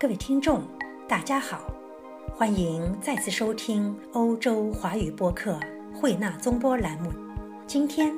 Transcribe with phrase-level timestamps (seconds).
[0.00, 0.62] 各位听众，
[1.06, 1.70] 大家好，
[2.32, 5.60] 欢迎再次收听欧洲华语播客
[5.92, 7.12] 慧纳综播栏目。
[7.66, 8.10] 今天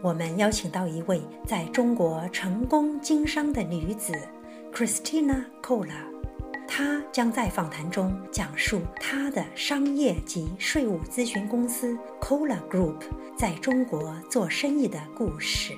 [0.00, 4.12] 我们邀请到一位在中国成功经商的女子
[4.72, 6.04] ，Christina Kola。
[6.68, 13.00] 她将在访谈中讲述她的商业及税务咨询公司 Kola Group
[13.36, 15.74] 在中国做生意的故事。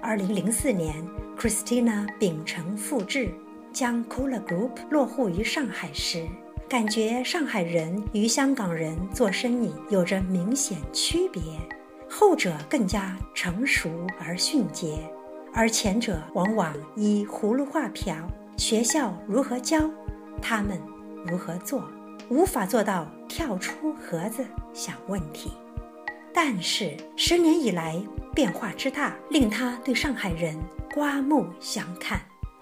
[0.00, 1.06] 二零零四年
[1.38, 3.30] ，Christina 秉承复制，
[3.72, 6.26] 将 Kola Group 落户于上海时，
[6.68, 11.42] 感觉上海人与香港人做生意有着明显区别，
[12.08, 13.88] 后者更加成熟
[14.18, 14.98] 而迅捷，
[15.52, 18.16] 而前者往往以葫芦画瓢，
[18.56, 19.88] 学校如何教。
[20.40, 20.80] 他们
[21.26, 21.88] 如何做，
[22.28, 25.52] 无法做到跳出盒子想问题。
[26.32, 28.00] 但是十年以来
[28.34, 30.56] 变化之大，令他对上海人
[30.94, 32.20] 刮目相看。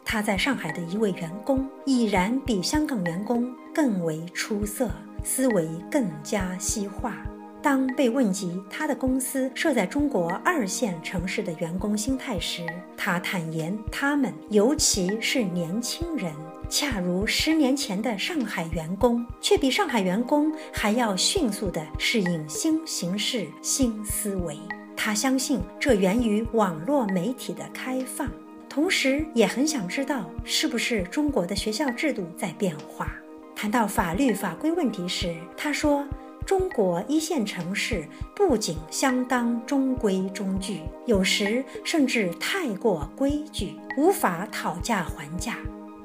[0.09, 4.89] 他在上海的一位员工，已然比香港员工更为出色，
[5.25, 7.17] 思维更加西化。
[7.61, 12.65] 当被问及他的公司设在中国二线城市的员工心态时，
[12.97, 16.33] 他坦言，他们尤其是年轻人。
[16.69, 24.57] 恰如十年前的上海员工，却比上海员工还要迅速地适应新形势、新思维。
[24.97, 28.29] 他相信这源于网络媒体的开放，
[28.77, 33.11] 同时也很想知道是不是中国的学校制度在变化。
[33.55, 36.07] 谈到法律法规问题时，他说
[36.45, 45.57] ：“中国一线城市不仅相当中规中矩，有时甚至太过规矩，无法讨价还价。”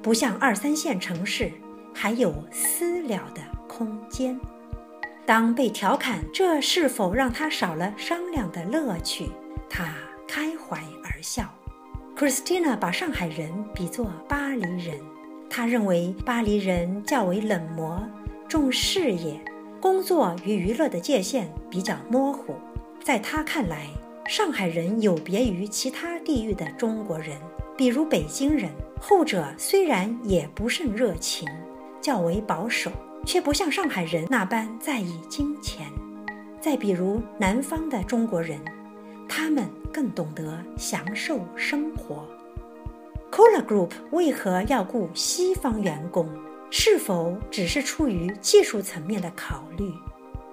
[0.02, 1.52] 不像二三线城市，
[1.94, 4.40] 还有私了的空间。
[5.26, 9.30] 当被调侃这是否让他少了商量的乐趣，
[9.70, 9.94] 他
[10.26, 11.54] 开怀而笑。
[12.22, 14.96] Christina 把上海人比作巴黎人，
[15.50, 18.00] 他认为巴黎人较为冷漠，
[18.48, 19.42] 重事业，
[19.82, 22.54] 工作与娱乐的界限比较模糊。
[23.04, 23.88] 在他看来，
[24.28, 27.36] 上海人有别于其他地域的中国人。
[27.76, 28.70] 比如北京人，
[29.02, 31.50] 后者虽然也不甚热情，
[32.00, 32.92] 较为保守，
[33.26, 35.88] 却不像上海人那般在意金钱。
[36.60, 38.60] 再比如南方的中国人，
[39.34, 42.28] 他们更懂得享受生活。
[43.32, 46.28] Cola Group 为何要雇西方员工？
[46.70, 49.90] 是否只是出于技术层面的考虑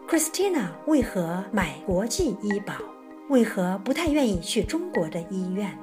[0.09, 2.75] ？Christina 为何买国际医保？
[3.31, 5.77] 为何不太愿意去中国的医院？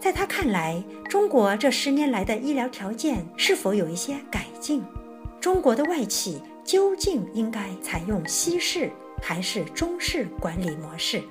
[0.00, 4.82] 在他看来，中国这十年来的医疗条件是否有一些改进？
[5.40, 8.90] 中国的外企究竟应该采用西式
[9.22, 11.22] 还是中式管理模式？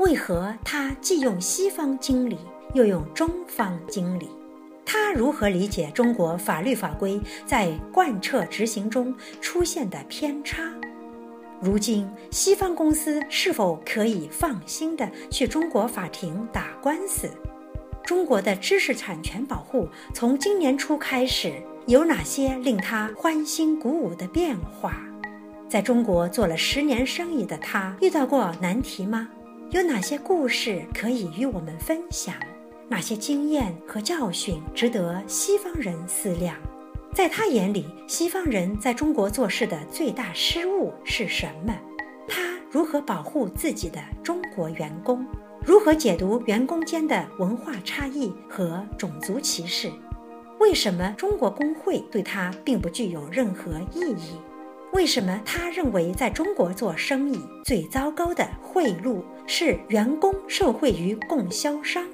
[0.00, 2.36] 为何他既用西方经理
[2.74, 4.28] 又用中方经理？
[4.84, 10.62] 他如何理解中国法律法规在贯彻执行中出现的偏差？
[11.60, 17.30] 如今，西方公司是否可以放心地去中国法庭打官司？
[18.02, 21.54] 中国的知识产权保护从今年初开始
[21.86, 24.96] 有哪些令他欢欣鼓舞的变化？
[25.68, 29.28] 在中国做了十年生意的他遇到过难题吗？
[29.74, 32.32] 有哪些故事可以与我们分享？
[32.88, 36.56] 哪些经验和教训值得西方人思量？
[37.12, 41.76] 在他眼里，西方人在中国做事的最大失误是什么？
[42.28, 42.40] 他
[42.70, 45.26] 如何保护自己的中国员工？
[45.66, 49.90] 如何解读员工间的文化差异和种族歧视？
[50.60, 54.38] 为什么中国工会对他并不具有任何意义？
[54.92, 62.04] 为什么他认为在中国做生意最糟糕的贿赂是员工受贿于供销商？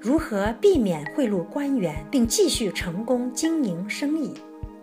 [0.00, 4.34] 如何避免贿赂官员并继续成功经营生意？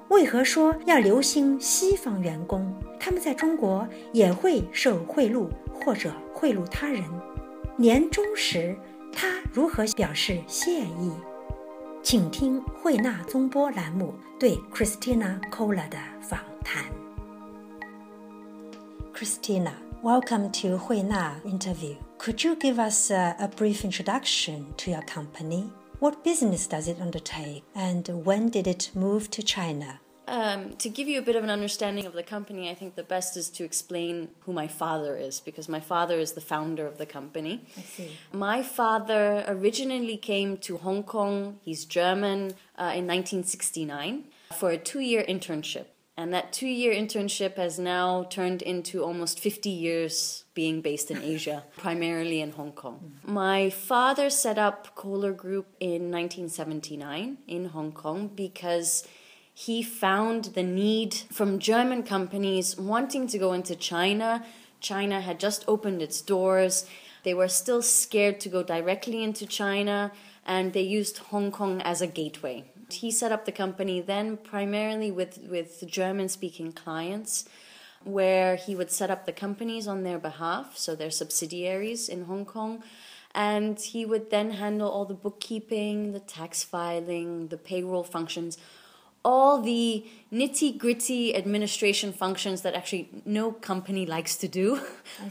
[0.10, 2.74] 为何说要留心西方员工？
[3.00, 7.04] 他们在中国也会受贿赂或者贿赂他人？
[7.78, 8.76] 年终时，
[9.14, 11.12] 他如何表示谢意？
[12.04, 16.84] 请听慧纳综播栏目对 Christina Kola 的访谈。
[19.14, 19.72] Christina,
[20.03, 21.96] welcome to Hui Na interview.
[22.18, 25.72] Could you give us a, a brief introduction to your company?
[26.00, 30.00] What business does it undertake, and when did it move to China?
[30.28, 33.03] Um, to give you a bit of an understanding of the company, I think the
[33.03, 36.97] best is to explain who my father is because my father is the founder of
[36.97, 37.64] the company.
[37.78, 38.12] I see.
[38.34, 44.24] My father originally came to Hong Kong, he's German, uh, in 1969
[44.58, 45.86] for a two year internship.
[46.17, 51.22] And that two year internship has now turned into almost 50 years being based in
[51.22, 53.19] Asia, primarily in Hong Kong.
[53.23, 59.08] My father set up Koehler Group in 1979 in Hong Kong because
[59.53, 64.46] he found the need from German companies wanting to go into China.
[64.79, 66.85] China had just opened its doors.
[67.23, 70.11] They were still scared to go directly into China,
[70.46, 72.66] and they used Hong Kong as a gateway.
[72.93, 77.46] He set up the company then primarily with, with German speaking clients,
[78.03, 82.46] where he would set up the companies on their behalf, so their subsidiaries in Hong
[82.46, 82.84] Kong.
[83.34, 88.58] And he would then handle all the bookkeeping, the tax filing, the payroll functions,
[89.23, 94.82] all the nitty gritty administration functions that actually no company likes to do,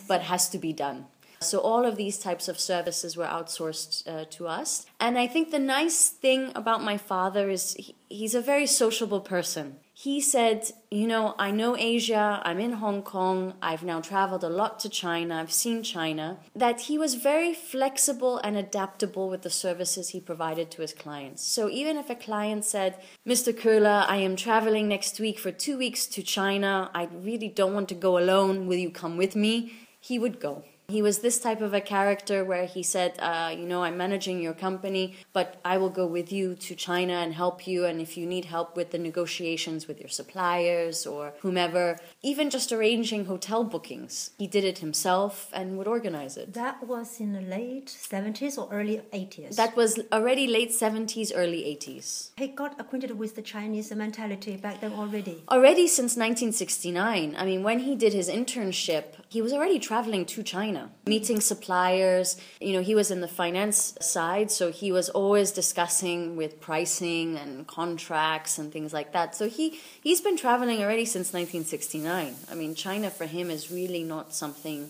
[0.08, 1.06] but has to be done.
[1.42, 4.84] So all of these types of services were outsourced uh, to us.
[5.00, 9.22] And I think the nice thing about my father is he, he's a very sociable
[9.22, 9.76] person.
[9.94, 14.50] He said, You know, I know Asia, I'm in Hong Kong, I've now traveled a
[14.50, 19.48] lot to China, I've seen China, that he was very flexible and adaptable with the
[19.48, 21.42] services he provided to his clients.
[21.42, 22.96] So even if a client said,
[23.26, 23.50] Mr.
[23.54, 27.88] Koehler, I am traveling next week for two weeks to China, I really don't want
[27.88, 29.72] to go alone, will you come with me?
[30.00, 30.64] He would go.
[30.90, 34.42] He was this type of a character where he said, uh, You know, I'm managing
[34.42, 37.84] your company, but I will go with you to China and help you.
[37.84, 42.72] And if you need help with the negotiations with your suppliers or whomever, even just
[42.72, 46.54] arranging hotel bookings, he did it himself and would organize it.
[46.54, 49.56] That was in the late 70s or early 80s?
[49.56, 52.30] That was already late 70s, early 80s.
[52.36, 55.44] He got acquainted with the Chinese mentality back then already?
[55.48, 57.36] Already since 1969.
[57.38, 62.36] I mean, when he did his internship, he was already traveling to China meeting suppliers.
[62.60, 67.36] You know, he was in the finance side, so he was always discussing with pricing
[67.36, 69.36] and contracts and things like that.
[69.36, 72.34] So he he's been traveling already since 1969.
[72.50, 74.88] I mean, China for him is really not something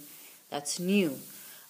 [0.48, 1.19] that's new.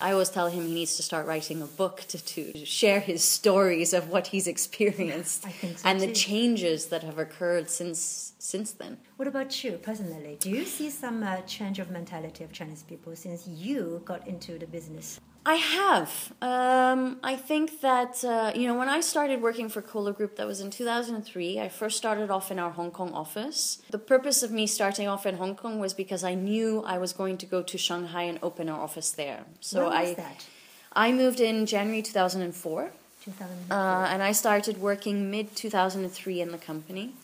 [0.00, 3.22] I always tell him he needs to start writing a book to, to share his
[3.22, 5.48] stories of what he's experienced so
[5.84, 6.06] and too.
[6.06, 8.96] the changes that have occurred since since then.
[9.16, 10.38] What about you personally?
[10.40, 14.58] Do you see some uh, change of mentality of Chinese people since you got into
[14.58, 15.20] the business?
[15.46, 16.32] I have.
[16.42, 20.46] Um, I think that, uh, you know, when I started working for Koehler Group, that
[20.46, 23.80] was in 2003, I first started off in our Hong Kong office.
[23.90, 27.14] The purpose of me starting off in Hong Kong was because I knew I was
[27.14, 29.44] going to go to Shanghai and open our office there.
[29.60, 30.46] So when was I, that?
[30.92, 32.90] I moved in January 2004.
[33.24, 33.76] 2004.
[33.76, 37.14] Uh, and I started working mid 2003 in the company.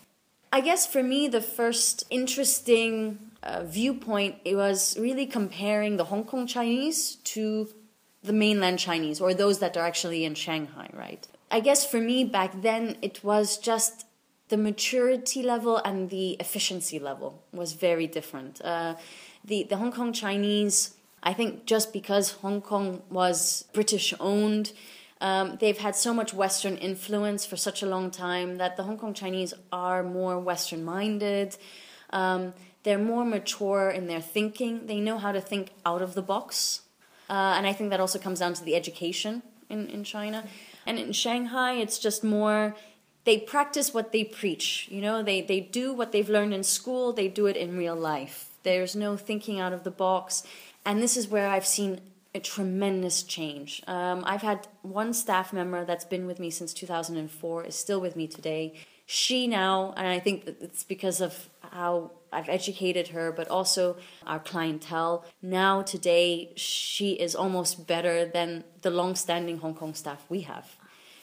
[0.53, 6.25] I guess for me, the first interesting uh, viewpoint it was really comparing the Hong
[6.25, 7.69] Kong Chinese to
[8.27, 11.27] the mainland Chinese or those that are actually in Shanghai, right?
[11.51, 14.07] I guess for me back then, it was just
[14.49, 18.61] the maturity level and the efficiency level was very different.
[18.63, 18.95] Uh,
[19.45, 24.73] the, the Hong Kong Chinese, I think just because Hong Kong was British owned,
[25.21, 28.99] um, they've had so much Western influence for such a long time that the Hong
[28.99, 31.57] Kong Chinese are more Western minded.
[32.11, 32.53] Um,
[32.83, 34.87] they're more mature in their thinking.
[34.87, 36.83] They know how to think out of the box.
[37.29, 40.45] Uh, and I think that also comes down to the education in, in China.
[40.87, 42.75] And in Shanghai, it's just more
[43.25, 44.89] they practice what they preach.
[44.91, 47.97] You know, they, they do what they've learned in school, they do it in real
[47.97, 48.51] life.
[48.63, 50.45] There's no thinking out of the box.
[50.85, 52.01] And this is where I've seen
[52.35, 53.83] a tremendous change.
[53.89, 58.15] Um, I've had one staff member that's been with me since 2004, is still with
[58.15, 58.75] me today.
[59.07, 63.97] She now, and I think it's because of how I've educated her, but also
[64.27, 65.25] our clientele.
[65.43, 70.77] Now, today, she is almost better than the long standing Hong Kong staff we have.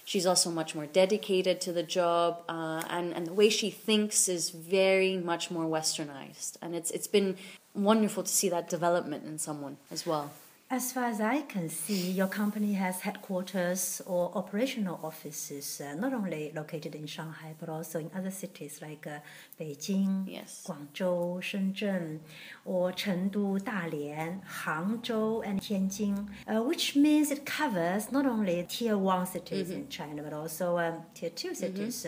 [0.06, 4.28] She's also much more dedicated to the job, uh, and, and the way she thinks
[4.28, 6.58] is very much more westernized.
[6.62, 7.38] And it's, it's been
[7.74, 10.32] wonderful to see that development in someone as well.
[10.74, 16.14] As far as I can see, your company has headquarters or operational offices uh, not
[16.16, 19.20] only located in Shanghai but also in other cities like uh,
[19.60, 20.66] Beijing, yes.
[20.68, 22.22] Guangzhou, Shenzhen,
[22.66, 29.28] or Chengdu, Dalian, Hangzhou, and Tianjin, uh, which means it covers not only tier one
[29.28, 29.82] cities mm-hmm.
[29.82, 31.56] in China but also um, tier two mm-hmm.
[31.56, 32.08] cities.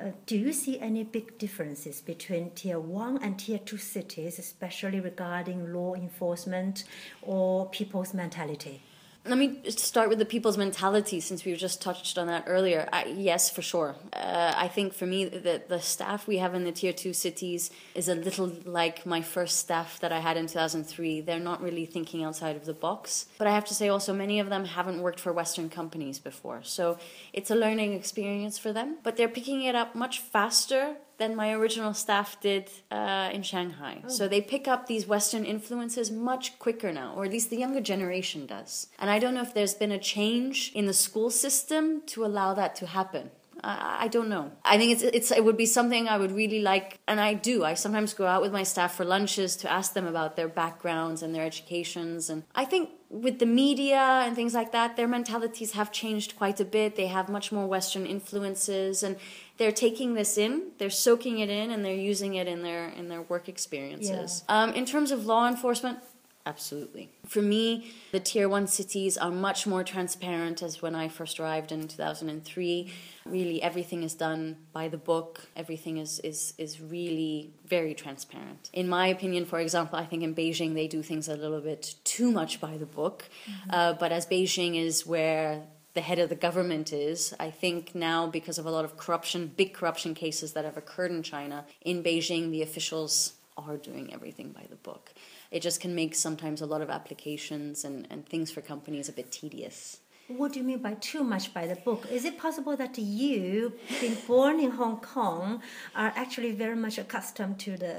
[0.00, 0.10] Mm-hmm.
[0.26, 5.72] do you see any big differences between tier one and tier two cities, especially regarding
[5.72, 6.84] law enforcement
[7.22, 8.80] or people's mentality?
[9.26, 12.86] Let me start with the people's mentality since we just touched on that earlier.
[12.92, 13.96] I, yes, for sure.
[14.12, 17.70] Uh, I think for me, the, the staff we have in the tier two cities
[17.94, 21.22] is a little like my first staff that I had in 2003.
[21.22, 23.24] They're not really thinking outside of the box.
[23.38, 26.60] But I have to say also, many of them haven't worked for Western companies before.
[26.62, 26.98] So
[27.32, 28.98] it's a learning experience for them.
[29.02, 34.02] But they're picking it up much faster than my original staff did uh, in Shanghai.
[34.04, 34.08] Oh.
[34.08, 37.80] So they pick up these Western influences much quicker now, or at least the younger
[37.80, 38.88] generation does.
[38.98, 42.54] And I don't know if there's been a change in the school system to allow
[42.54, 43.30] that to happen.
[43.64, 44.52] I, I don't know.
[44.64, 47.64] I think it's it's it would be something I would really like, and I do.
[47.64, 51.22] I sometimes go out with my staff for lunches to ask them about their backgrounds
[51.22, 55.72] and their educations, and I think with the media and things like that, their mentalities
[55.72, 56.96] have changed quite a bit.
[56.96, 59.16] They have much more Western influences, and
[59.56, 63.08] they're taking this in, they're soaking it in, and they're using it in their in
[63.08, 64.44] their work experiences.
[64.48, 64.62] Yeah.
[64.62, 65.98] Um, in terms of law enforcement,
[66.46, 67.08] Absolutely.
[67.26, 71.72] For me, the tier one cities are much more transparent as when I first arrived
[71.72, 72.92] in 2003.
[73.24, 75.46] Really, everything is done by the book.
[75.56, 78.68] Everything is, is, is really very transparent.
[78.74, 81.94] In my opinion, for example, I think in Beijing they do things a little bit
[82.04, 83.24] too much by the book.
[83.48, 83.70] Mm-hmm.
[83.70, 85.62] Uh, but as Beijing is where
[85.94, 87.34] the head of the government is.
[87.40, 91.10] I think now, because of a lot of corruption, big corruption cases that have occurred
[91.10, 95.12] in China, in Beijing, the officials are doing everything by the book
[95.54, 99.12] it just can make sometimes a lot of applications and, and things for companies a
[99.12, 100.00] bit tedious.
[100.28, 102.06] What do you mean by too much by the book?
[102.10, 105.60] Is it possible that you, being born in Hong Kong,
[105.94, 107.96] are actually very much accustomed to the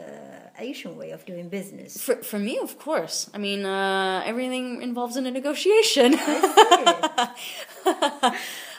[0.57, 2.01] Asian way of doing business?
[2.01, 3.29] For, for me, of course.
[3.31, 6.15] I mean, uh, everything involves in a negotiation.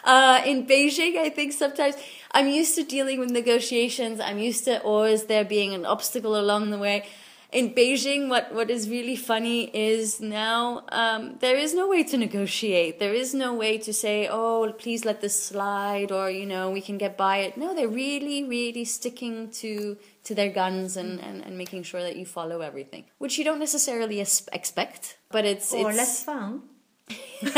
[0.07, 1.97] Uh, in Beijing, I think sometimes
[2.31, 4.21] I'm used to dealing with negotiations.
[4.21, 7.09] I'm used to always there being an obstacle along the way
[7.53, 12.17] in Beijing, what, what is really funny is now um, there is no way to
[12.17, 12.99] negotiate.
[12.99, 16.81] There is no way to say, oh, please let this slide, or you know, we
[16.81, 17.57] can get by it.
[17.57, 22.17] No, they're really, really sticking to to their guns and, and, and making sure that
[22.17, 25.19] you follow everything, which you don't necessarily expect.
[25.31, 26.63] But it's or it's, less fun.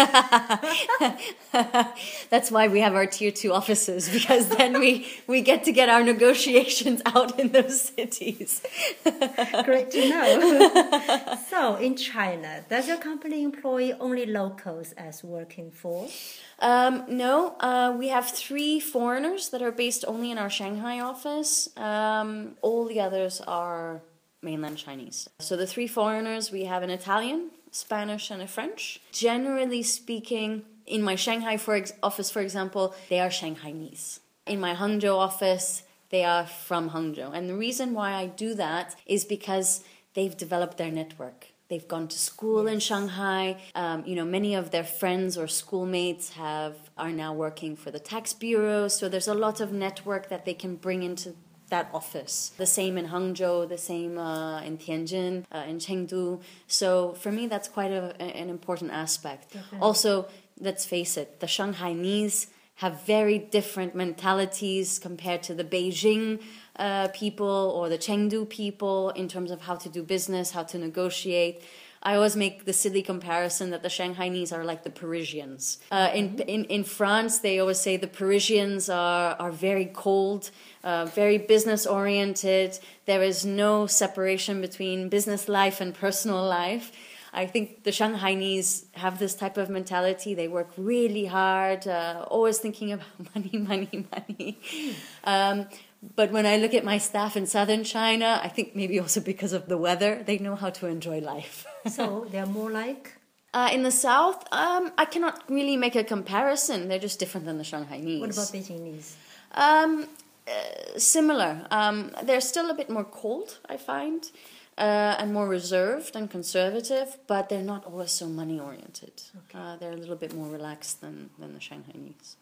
[2.31, 5.89] That's why we have our tier two offices because then we we get to get
[5.89, 8.61] our negotiations out in those cities.
[9.65, 11.39] Great to know.
[11.49, 16.41] so in China, does your company employ only locals as working force?
[16.59, 21.69] Um, no, uh, we have three foreigners that are based only in our Shanghai office.
[21.77, 24.03] Um, all the others are
[24.43, 25.29] mainland Chinese.
[25.39, 29.01] So the three foreigners, we have an Italian, Spanish, and a French.
[29.13, 34.21] Generally speaking, in my Shanghai for ex- office, for example, they are Shanghainese.
[34.47, 37.31] In my Hangzhou office, they are from Hangzhou.
[37.35, 39.85] And the reason why I do that is because
[40.15, 41.49] they've developed their network.
[41.69, 42.73] They've gone to school yes.
[42.73, 43.59] in Shanghai.
[43.75, 47.99] Um, you know, many of their friends or schoolmates have are now working for the
[47.99, 48.89] tax bureau.
[48.89, 51.35] So there's a lot of network that they can bring into
[51.71, 52.53] that office.
[52.57, 56.41] The same in Hangzhou, the same uh, in Tianjin, uh, in Chengdu.
[56.67, 59.55] So for me, that's quite a, an important aspect.
[59.55, 59.79] Okay.
[59.81, 60.29] Also,
[60.61, 62.47] let's face it, the Shanghainese
[62.77, 66.41] have very different mentalities compared to the Beijing
[66.77, 70.79] uh, people or the Chengdu people in terms of how to do business, how to
[70.79, 71.63] negotiate.
[72.03, 75.79] I always make the silly comparison that the Shanghainese are like the Parisians.
[75.91, 76.49] Uh, in, mm-hmm.
[76.49, 80.51] in in France, they always say the Parisians are are very cold,
[80.85, 82.79] uh, very business oriented.
[83.07, 86.93] There is no separation between business life and personal life.
[87.33, 90.35] I think the Shanghainese have this type of mentality.
[90.35, 94.59] They work really hard, uh, always thinking about money, money, money.
[94.71, 94.91] Hmm.
[95.25, 95.67] Um,
[96.03, 99.53] but when I look at my staff in southern China, I think maybe also because
[99.53, 101.67] of the weather, they know how to enjoy life.
[101.87, 103.15] so they're more like?
[103.53, 106.89] Uh, in the south, um, I cannot really make a comparison.
[106.89, 108.21] They're just different than the Shanghainese.
[108.21, 109.15] What about Beijingese?
[109.53, 110.07] Um,
[110.47, 111.67] uh, similar.
[111.71, 114.31] Um, they're still a bit more cold, I find,
[114.77, 119.23] uh, and more reserved and conservative, but they're not always so money oriented.
[119.49, 119.59] Okay.
[119.59, 122.37] Uh, they're a little bit more relaxed than, than the Shanghainese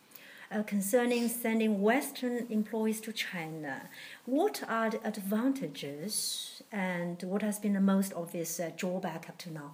[0.50, 3.88] uh, concerning sending Western employees to China.
[4.25, 9.53] What are the advantages and what has been the most obvious uh, drawback up to
[9.53, 9.73] now?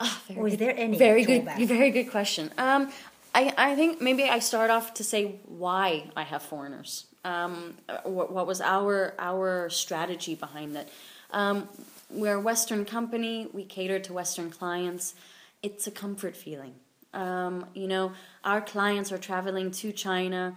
[0.00, 1.58] Oh, or is there any very drawback?
[1.58, 2.50] good, very good question.
[2.58, 2.90] Um,
[3.34, 7.06] I, I think maybe I start off to say why I have foreigners.
[7.24, 7.74] Um,
[8.04, 10.88] what, what, was our our strategy behind it?
[11.30, 11.68] Um,
[12.10, 13.48] we're a Western company.
[13.52, 15.14] We cater to Western clients.
[15.62, 16.74] It's a comfort feeling.
[17.14, 20.56] Um, you know, our clients are traveling to China.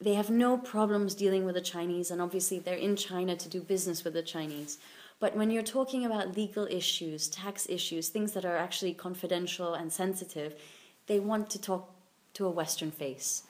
[0.00, 3.60] They have no problems dealing with the Chinese, and obviously they're in China to do
[3.60, 4.78] business with the Chinese.
[5.18, 9.92] But when you're talking about legal issues, tax issues, things that are actually confidential and
[9.92, 10.54] sensitive,
[11.06, 11.92] they want to talk
[12.34, 13.42] to a Western face.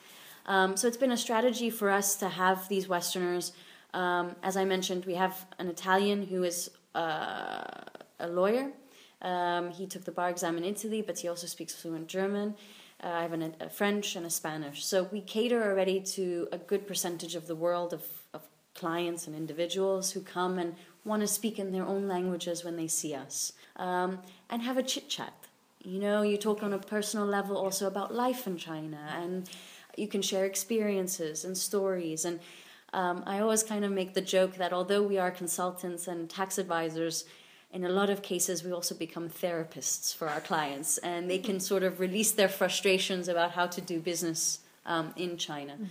[0.45, 3.53] Um, so it's been a strategy for us to have these Westerners.
[3.93, 7.63] Um, as I mentioned, we have an Italian who is uh,
[8.19, 8.71] a lawyer
[9.21, 12.55] um, he took the bar exam in Italy, but he also speaks fluent German.
[13.03, 14.85] Uh, I have an, a French and a Spanish.
[14.85, 18.41] So we cater already to a good percentage of the world of, of
[18.75, 22.87] clients and individuals who come and want to speak in their own languages when they
[22.87, 25.33] see us um, and have a chit chat.
[25.83, 29.49] You know, you talk on a personal level also about life in China and
[29.97, 32.25] You can share experiences and stories.
[32.25, 32.39] And
[32.93, 36.57] um, I always kind of make the joke that although we are consultants and tax
[36.57, 37.25] advisors,
[37.73, 41.59] in a lot of cases, we also become therapists for our clients, and they can
[41.59, 45.77] sort of release their frustrations about how to do business um, in China.
[45.79, 45.87] Mm.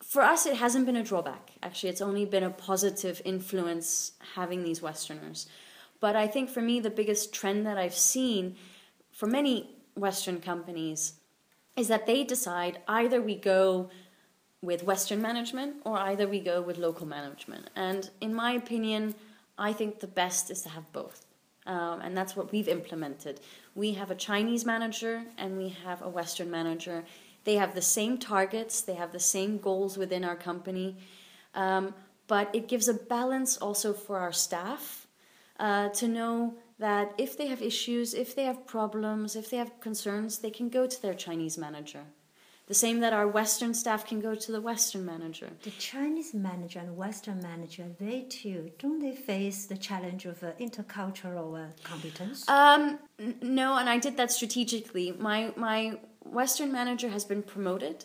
[0.00, 1.52] For us, it hasn't been a drawback.
[1.62, 5.46] Actually, it's only been a positive influence having these Westerners.
[6.00, 8.56] But I think for me, the biggest trend that I've seen
[9.12, 11.14] for many Western companies
[11.76, 13.90] is that they decide either we go
[14.62, 17.70] with Western management or either we go with local management.
[17.76, 19.14] And in my opinion,
[19.58, 21.26] I think the best is to have both.
[21.66, 23.40] Um, and that's what we've implemented.
[23.74, 27.04] We have a Chinese manager and we have a Western manager.
[27.44, 30.96] They have the same targets, they have the same goals within our company,
[31.54, 31.94] um,
[32.28, 35.06] but it gives a balance also for our staff
[35.58, 39.80] uh, to know that if they have issues, if they have problems, if they have
[39.80, 42.04] concerns, they can go to their Chinese manager.
[42.66, 45.50] The same that our Western staff can go to the Western manager.
[45.62, 50.50] The Chinese manager and Western manager, they too, don't they face the challenge of uh,
[50.58, 52.48] intercultural uh, competence?
[52.48, 55.12] Um, n- no, and I did that strategically.
[55.12, 58.04] My, my Western manager has been promoted.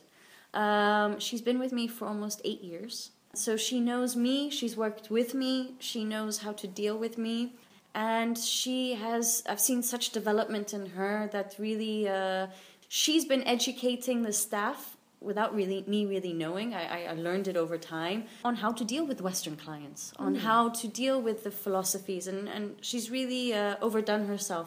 [0.53, 3.11] Um, she's been with me for almost eight years.
[3.33, 7.55] So she knows me, she's worked with me, she knows how to deal with me.
[7.95, 12.07] And she has, I've seen such development in her that really.
[12.07, 12.47] Uh,
[12.93, 16.73] she's been educating the staff without really me really knowing.
[16.73, 20.39] I, I learned it over time on how to deal with western clients on mm.
[20.39, 24.65] how to deal with the philosophies and, and she's really uh, overdone herself.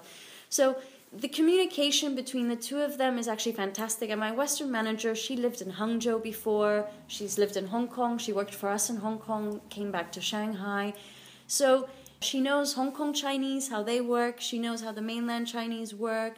[0.48, 0.78] So
[1.12, 4.08] the communication between the two of them is actually fantastic.
[4.08, 6.88] And my western manager she lived in hangzhou before.
[7.08, 8.16] She's lived in hong kong.
[8.16, 10.94] She worked for us in hong kong came back to shanghai.
[11.46, 11.90] So
[12.22, 14.40] she knows hong kong chinese how they work.
[14.40, 16.36] She knows how the mainland chinese work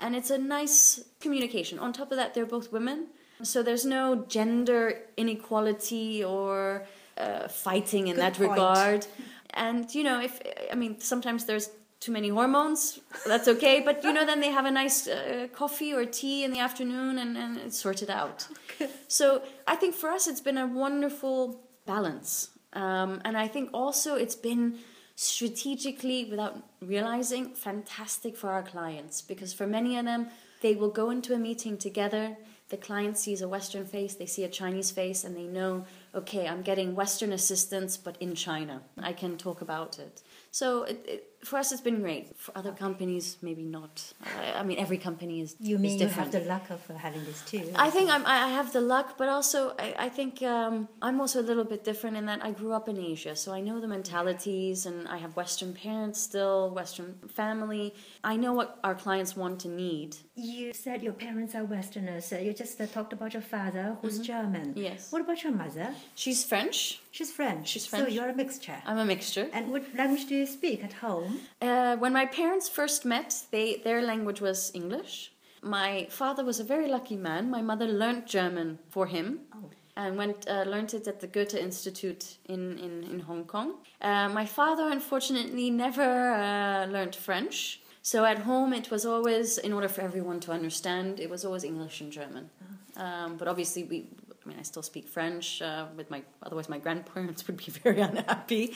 [0.00, 1.78] and it's a nice communication.
[1.78, 3.06] On top of that, they're both women,
[3.42, 6.86] so there's no gender inequality or
[7.18, 8.50] uh, fighting in Good that point.
[8.50, 9.06] regard.
[9.50, 10.40] And you know, if
[10.72, 13.00] I mean, sometimes there's too many hormones.
[13.26, 16.52] That's okay, but you know, then they have a nice uh, coffee or tea in
[16.52, 18.46] the afternoon, and, and it's sorted out.
[18.74, 18.90] Okay.
[19.08, 24.14] So I think for us, it's been a wonderful balance, um, and I think also
[24.14, 24.74] it's been
[25.16, 30.28] strategically, without realizing, fantastic for our clients because for many of them,
[30.60, 32.36] they will go into a meeting together.
[32.68, 36.46] The client sees a Western face, they see a Chinese face, and they know, okay,
[36.46, 38.82] I'm getting Western assistance, but in China.
[38.98, 40.22] I can talk about it.
[40.50, 42.36] So it, it, for us, it's been great.
[42.36, 44.12] For other companies, maybe not.
[44.22, 45.56] I, I mean, every company is.
[45.60, 47.70] You mean is you have the luck of having this too?
[47.76, 51.40] I think I'm, I have the luck, but also I, I think um, I'm also
[51.40, 53.88] a little bit different in that I grew up in Asia, so I know the
[53.88, 57.94] mentalities, and I have Western parents still, Western family.
[58.24, 60.16] I know what our clients want and need.
[60.34, 62.32] You said your parents are Westerners.
[62.32, 64.22] you just uh, talked about your father, who's mm-hmm.
[64.24, 64.72] German.
[64.76, 65.12] Yes.
[65.12, 65.94] What about your mother?
[66.14, 67.00] She's French.
[67.10, 67.68] She's French.
[67.68, 68.08] She's French.
[68.08, 68.76] So you're a mixture.
[68.84, 69.48] I'm a mixture.
[69.52, 71.35] And what language do you speak at home?
[71.60, 75.32] Uh, when my parents first met, they their language was English.
[75.62, 77.50] My father was a very lucky man.
[77.50, 79.40] My mother learned German for him.
[79.54, 79.70] Oh.
[79.98, 83.76] And went uh, learned it at the Goethe Institute in, in, in Hong Kong.
[84.02, 87.80] Uh, my father, unfortunately, never uh, learned French.
[88.02, 91.64] So at home, it was always, in order for everyone to understand, it was always
[91.64, 92.50] English and German.
[92.98, 93.02] Oh.
[93.04, 94.06] Um, but obviously, we
[94.46, 98.00] I mean, I still speak French uh, with my, otherwise my grandparents would be very
[98.00, 98.74] unhappy.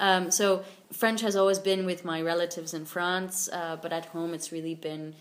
[0.00, 4.34] Um, so French has always been with my relatives in France, uh, but at home
[4.34, 5.14] it's really been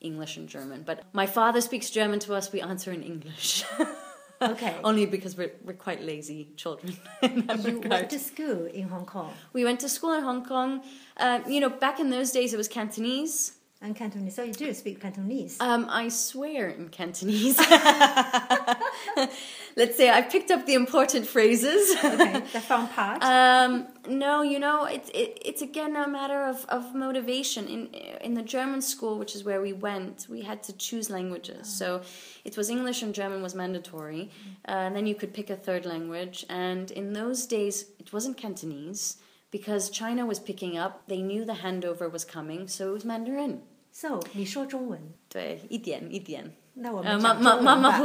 [0.00, 0.82] English and German.
[0.82, 3.64] But my father speaks German to us, we answer in English.
[4.42, 4.76] okay.
[4.84, 6.96] Only because we're, we're quite lazy children.
[7.22, 7.90] you regard.
[7.90, 9.32] went to school in Hong Kong?
[9.52, 10.82] We went to school in Hong Kong.
[11.16, 13.52] Uh, you know, back in those days it was Cantonese.
[13.84, 14.34] And Cantonese.
[14.34, 15.58] So you do speak Cantonese?
[15.60, 17.58] Um, I swear in Cantonese.
[19.76, 21.94] Let's say I picked up the important phrases.
[22.02, 23.22] okay, the fun part.
[23.22, 27.68] Um, no, you know, it's it, it's again a matter of, of motivation.
[27.68, 27.88] In
[28.22, 31.64] in the German school, which is where we went, we had to choose languages.
[31.64, 31.78] Oh.
[31.80, 32.00] So
[32.42, 34.30] it was English and German was mandatory,
[34.66, 36.46] uh, and then you could pick a third language.
[36.48, 39.18] And in those days, it wasn't Cantonese
[39.50, 41.06] because China was picking up.
[41.06, 43.60] They knew the handover was coming, so it was Mandarin.
[43.93, 44.99] So 你说中文？
[45.27, 46.55] 对，一点一点。
[46.75, 47.99] 那我们讲中文吧。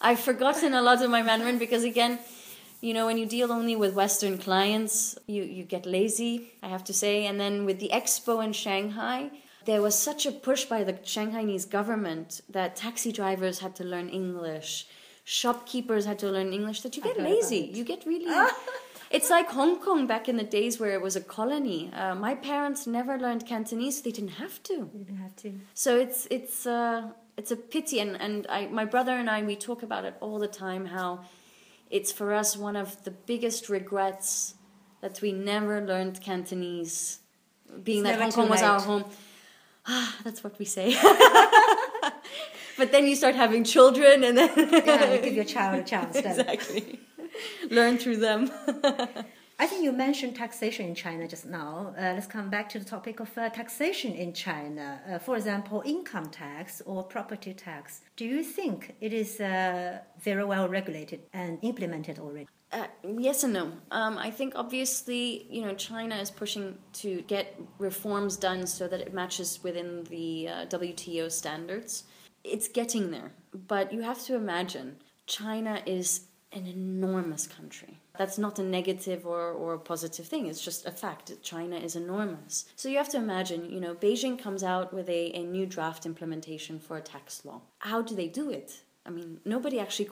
[0.00, 2.18] I've forgotten a lot of my Mandarin because again,
[2.80, 6.84] you know, when you deal only with Western clients, you, you get lazy, I have
[6.84, 7.26] to say.
[7.26, 9.30] And then with the expo in Shanghai,
[9.64, 14.08] there was such a push by the Shanghainese government that taxi drivers had to learn
[14.08, 14.86] English,
[15.24, 17.70] shopkeepers had to learn English, that you get lazy.
[17.74, 18.26] You get really
[19.13, 21.91] It's like Hong Kong back in the days where it was a colony.
[21.93, 24.89] Uh, my parents never learned Cantonese; they didn't have to.
[24.91, 25.53] They didn't have to.
[25.75, 29.55] So it's it's uh, it's a pity, and and I, my brother and I, we
[29.55, 30.87] talk about it all the time.
[30.87, 31.19] How
[31.91, 34.55] it's for us one of the biggest regrets
[35.01, 37.19] that we never learned Cantonese,
[37.83, 39.05] being It's that Hong Kong was our home.
[39.85, 40.97] Ah, that's what we say.
[42.79, 46.13] but then you start having children, and then Yeah, give your child a chance.
[46.19, 46.25] then.
[46.39, 46.99] exactly
[47.69, 48.51] learn through them.
[49.59, 51.93] I think you mentioned taxation in China just now.
[51.97, 54.99] Uh, let's come back to the topic of uh, taxation in China.
[55.07, 58.01] Uh, for example, income tax or property tax.
[58.15, 62.47] Do you think it is uh, very well regulated and implemented already?
[62.71, 62.87] Uh,
[63.19, 63.71] yes and no.
[63.91, 68.99] Um, I think obviously, you know, China is pushing to get reforms done so that
[68.99, 72.05] it matches within the uh, WTO standards.
[72.43, 73.31] It's getting there,
[73.67, 76.21] but you have to imagine China is
[76.55, 77.99] an enormous country.
[78.17, 80.47] That's not a negative or, or a positive thing.
[80.47, 81.31] It's just a fact.
[81.41, 82.65] China is enormous.
[82.75, 86.05] So you have to imagine, you know, Beijing comes out with a, a new draft
[86.05, 87.61] implementation for a tax law.
[87.79, 88.81] How do they do it?
[89.05, 90.09] I mean, nobody actually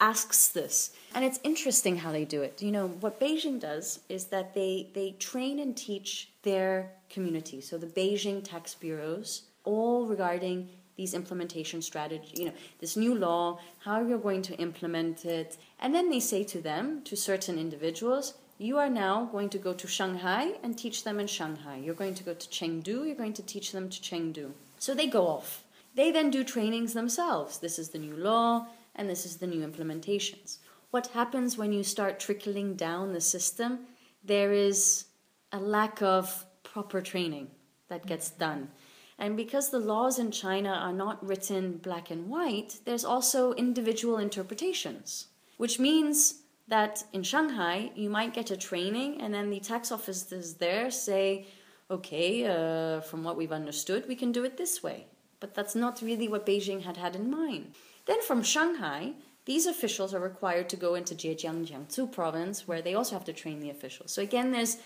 [0.00, 0.92] asks this.
[1.14, 2.60] And it's interesting how they do it.
[2.60, 7.78] You know, what Beijing does is that they, they train and teach their community, so
[7.78, 14.00] the Beijing tax bureaus, all regarding these implementation strategy, you know, this new law, how
[14.00, 15.56] you're going to implement it.
[15.84, 19.74] And then they say to them, to certain individuals, you are now going to go
[19.74, 21.76] to Shanghai and teach them in Shanghai.
[21.76, 24.52] You're going to go to Chengdu, you're going to teach them to Chengdu.
[24.78, 25.62] So they go off.
[25.94, 27.58] They then do trainings themselves.
[27.58, 28.66] This is the new law
[28.96, 30.56] and this is the new implementations.
[30.90, 33.80] What happens when you start trickling down the system?
[34.24, 35.04] There is
[35.52, 37.48] a lack of proper training
[37.88, 38.70] that gets done.
[39.18, 44.16] And because the laws in China are not written black and white, there's also individual
[44.16, 49.92] interpretations, which means that in Shanghai, you might get a training, and then the tax
[49.92, 51.46] officers there say,
[51.90, 55.06] okay, uh, from what we've understood, we can do it this way.
[55.40, 57.74] But that's not really what Beijing had had in mind.
[58.06, 59.12] Then from Shanghai,
[59.44, 63.32] these officials are required to go into Zhejiang, Jiangsu province, where they also have to
[63.32, 64.12] train the officials.
[64.12, 64.78] So again, there's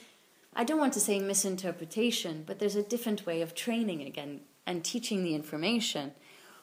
[0.54, 4.84] I don't want to say misinterpretation, but there's a different way of training again and
[4.84, 6.12] teaching the information,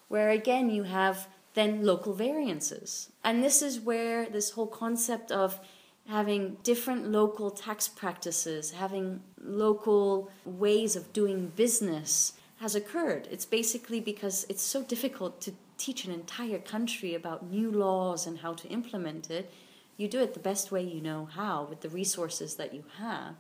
[0.10, 3.10] where again you have then local variances.
[3.24, 5.60] And this is where this whole concept of
[6.08, 13.28] having different local tax practices, having local ways of doing business has occurred.
[13.32, 18.40] It's basically because it's so difficult to teach an entire country about new laws and
[18.40, 19.52] how to implement it.
[19.98, 23.36] You do it the best way you know how with the resources that you have.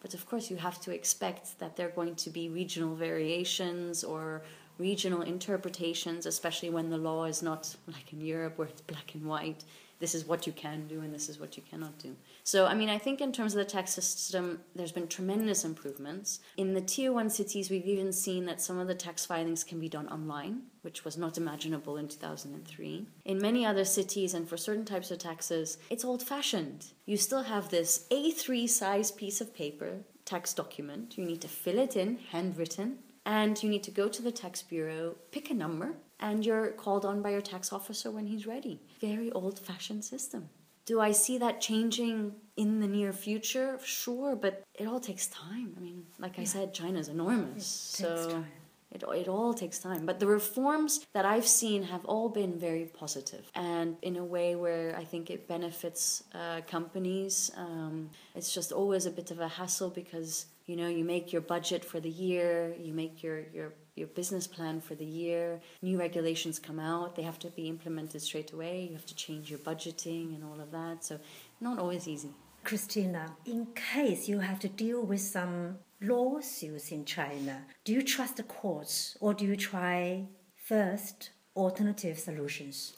[0.00, 4.04] But of course, you have to expect that there are going to be regional variations
[4.04, 4.42] or
[4.78, 9.24] regional interpretations, especially when the law is not like in Europe where it's black and
[9.24, 9.64] white.
[10.00, 12.16] This is what you can do and this is what you cannot do.
[12.42, 16.40] So, I mean, I think in terms of the tax system, there's been tremendous improvements.
[16.56, 19.78] In the tier one cities, we've even seen that some of the tax filings can
[19.78, 23.06] be done online, which was not imaginable in 2003.
[23.24, 26.86] In many other cities, and for certain types of taxes, it's old fashioned.
[27.06, 31.16] You still have this A3 size piece of paper, tax document.
[31.16, 34.62] You need to fill it in, handwritten, and you need to go to the tax
[34.62, 38.80] bureau, pick a number, and you're called on by your tax officer when he's ready.
[39.00, 40.48] Very old fashioned system.
[40.86, 43.78] Do I see that changing in the near future?
[43.82, 45.74] Sure, but it all takes time.
[45.76, 47.94] I mean, like I said, China's enormous.
[47.98, 48.46] It takes so time.
[48.94, 50.06] It, it all takes time.
[50.06, 54.54] But the reforms that I've seen have all been very positive and in a way
[54.54, 57.50] where I think it benefits uh, companies.
[57.56, 61.42] Um, it's just always a bit of a hassle because you know you make your
[61.42, 65.60] budget for the year, you make your your your business plan for the year.
[65.82, 68.86] New regulations come out; they have to be implemented straight away.
[68.88, 71.04] You have to change your budgeting and all of that.
[71.04, 71.18] So
[71.60, 72.30] not always easy.
[72.64, 78.36] Kristina, in case you have to deal with some lawsuits in China, do you trust
[78.36, 80.26] the courts or do you try
[80.56, 82.94] first alternative solutions?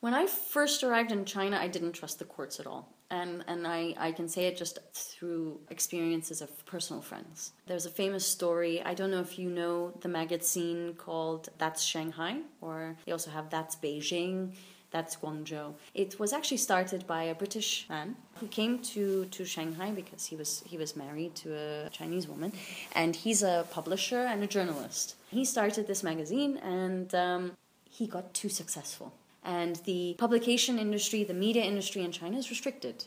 [0.00, 2.94] When I first arrived in China, I didn't trust the courts at all.
[3.10, 7.52] And, and I, I can say it just through experiences of personal friends.
[7.66, 8.80] There's a famous story.
[8.82, 13.50] I don't know if you know the magazine called That's Shanghai, or they also have
[13.50, 14.54] That's Beijing,
[14.90, 15.74] That's Guangzhou.
[15.94, 20.36] It was actually started by a British man who came to, to Shanghai because he
[20.36, 22.52] was, he was married to a Chinese woman.
[22.94, 25.14] And he's a publisher and a journalist.
[25.30, 27.52] He started this magazine and um,
[27.88, 29.12] he got too successful
[29.44, 33.04] and the publication industry, the media industry in China is restricted.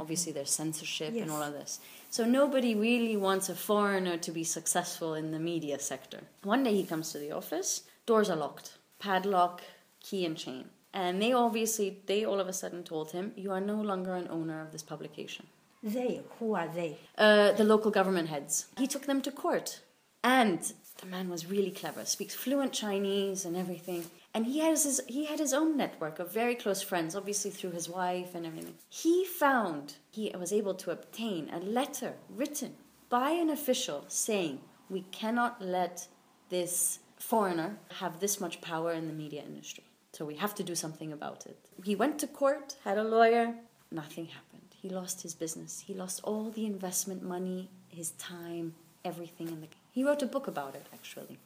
[0.00, 1.22] Obviously, there's censorship Yes.
[1.22, 1.80] and all of this.
[2.10, 6.20] So, nobody really wants a foreigner to be successful in the media sector.
[6.42, 9.62] One day he comes to the office, doors are locked, padlock,
[10.00, 10.68] key and chain.
[10.92, 14.28] And they obviously, they all of a sudden told him, You are no longer an
[14.30, 15.46] owner of this publication.
[15.82, 16.98] They, who are they?
[17.16, 18.66] Uh, the local government heads.
[18.76, 19.80] He took them to court.
[20.24, 24.06] And The man was really clever, speaks fluent Chinese and everything.
[24.34, 27.70] And he has his he had his own network of very close friends, obviously through
[27.70, 28.74] his wife and everything.
[28.88, 32.74] He found he was able to obtain a letter written
[33.08, 36.08] by an official saying we cannot let
[36.48, 39.84] this foreigner have this much power in the media industry.
[40.18, 41.56] So we have to do something about it.
[41.84, 43.54] He went to court, had a lawyer,
[43.92, 44.68] nothing happened.
[44.82, 45.84] He lost his business.
[45.86, 50.48] He lost all the investment money, his time, everything in the He wrote a book
[50.48, 51.38] about it actually.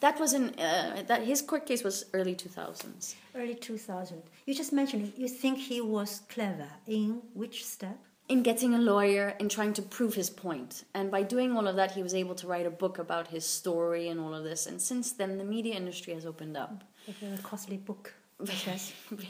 [0.00, 3.14] That was in uh, that his court case was early 2000s.
[3.36, 4.20] Early 2000.
[4.44, 7.98] You just mentioned you think he was clever in which step?
[8.28, 11.76] in getting a lawyer in trying to prove his point and by doing all of
[11.76, 14.66] that he was able to write a book about his story and all of this
[14.66, 18.14] and since then the media industry has opened up a costly book.
[18.38, 18.80] Very,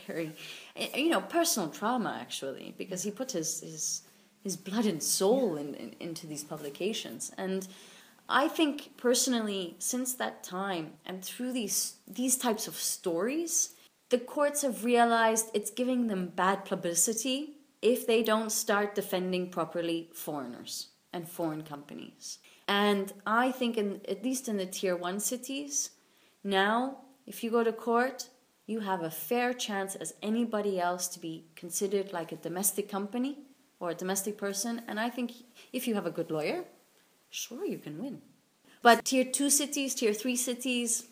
[0.07, 0.33] very.
[0.95, 4.03] You know personal trauma actually because he put his his
[4.43, 7.33] his blood and soul in, in, into these publications.
[7.39, 7.67] And
[8.29, 13.77] I think personally since that time and through these these types of stories
[14.09, 20.11] the courts have realized it's giving them bad publicity if they don't start defending properly
[20.15, 22.39] foreigners and foreign companies.
[22.69, 25.91] And I think, in, at least in the tier one cities,
[26.45, 28.29] now if you go to court,
[28.67, 33.39] you have a fair chance as anybody else to be considered like a domestic company
[33.81, 34.83] or a domestic person.
[34.89, 35.33] And I think
[35.73, 36.65] if you have a good lawyer,
[37.31, 38.23] sure, you can win.
[38.83, 41.07] But tier two cities, tier three cities,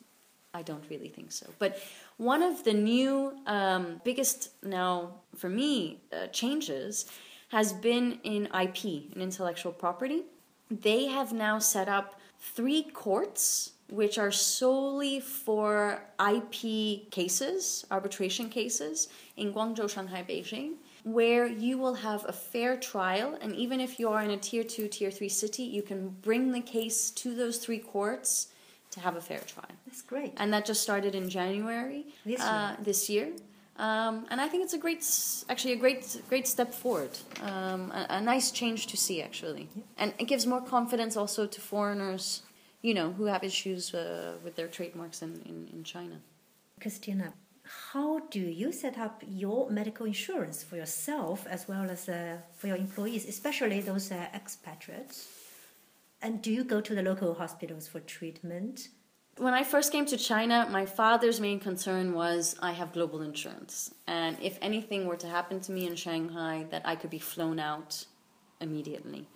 [0.53, 1.46] I don't really think so.
[1.59, 1.79] But
[2.16, 7.07] one of the new um, biggest now for me uh, changes
[7.48, 10.22] has been in IP, in intellectual property.
[10.70, 19.09] They have now set up three courts which are solely for IP cases, arbitration cases
[19.37, 23.38] in Guangzhou, Shanghai, Beijing, where you will have a fair trial.
[23.40, 26.53] And even if you are in a tier two, tier three city, you can bring
[26.53, 28.49] the case to those three courts
[28.90, 29.68] to have a fair trial.
[29.87, 30.33] That's great.
[30.37, 32.85] And that just started in January this uh, year.
[32.85, 33.29] this year.
[33.77, 35.05] Um, and I think it's a great,
[35.49, 37.11] actually a great, great step forward.
[37.42, 39.83] Um, a, a, nice change to see, actually, yeah.
[39.99, 42.42] and it gives more confidence also to foreigners,
[42.85, 46.16] you know, who have issues uh, with their trademarks in, in, in China.
[46.79, 47.33] Kristina,
[47.92, 52.66] how do you set up your medical insurance for yourself as well as uh, for
[52.66, 55.29] your employees, especially those uh, expatriates?
[56.20, 58.88] And do you go to the local hospitals for treatment?
[59.38, 63.94] When I first came to China, my father's main concern was I have global insurance.
[64.07, 67.59] And if anything were to happen to me in Shanghai, that I could be flown
[67.59, 68.05] out
[68.61, 69.27] immediately.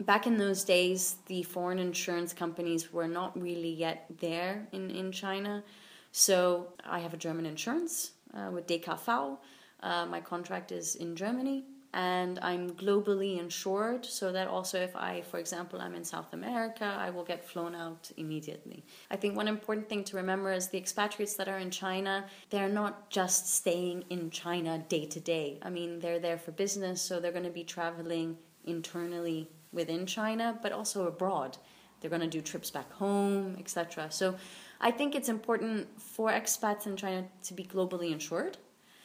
[0.00, 5.12] Back in those days, the foreign insurance companies were not really yet there in, in
[5.12, 5.62] China.
[6.10, 9.36] So I have a German insurance uh, with DKV.
[9.82, 15.22] Uh, my contract is in Germany and I'm globally insured so that also if I,
[15.22, 18.84] for example, I'm in South America, I will get flown out immediately.
[19.10, 22.68] I think one important thing to remember is the expatriates that are in China, they're
[22.68, 25.58] not just staying in China day to day.
[25.62, 30.58] I mean, they're there for business, so they're going to be traveling internally within China,
[30.62, 31.56] but also abroad.
[32.00, 34.10] They're going to do trips back home, etc.
[34.10, 34.36] So
[34.80, 38.56] I think it's important for expats in China to be globally insured.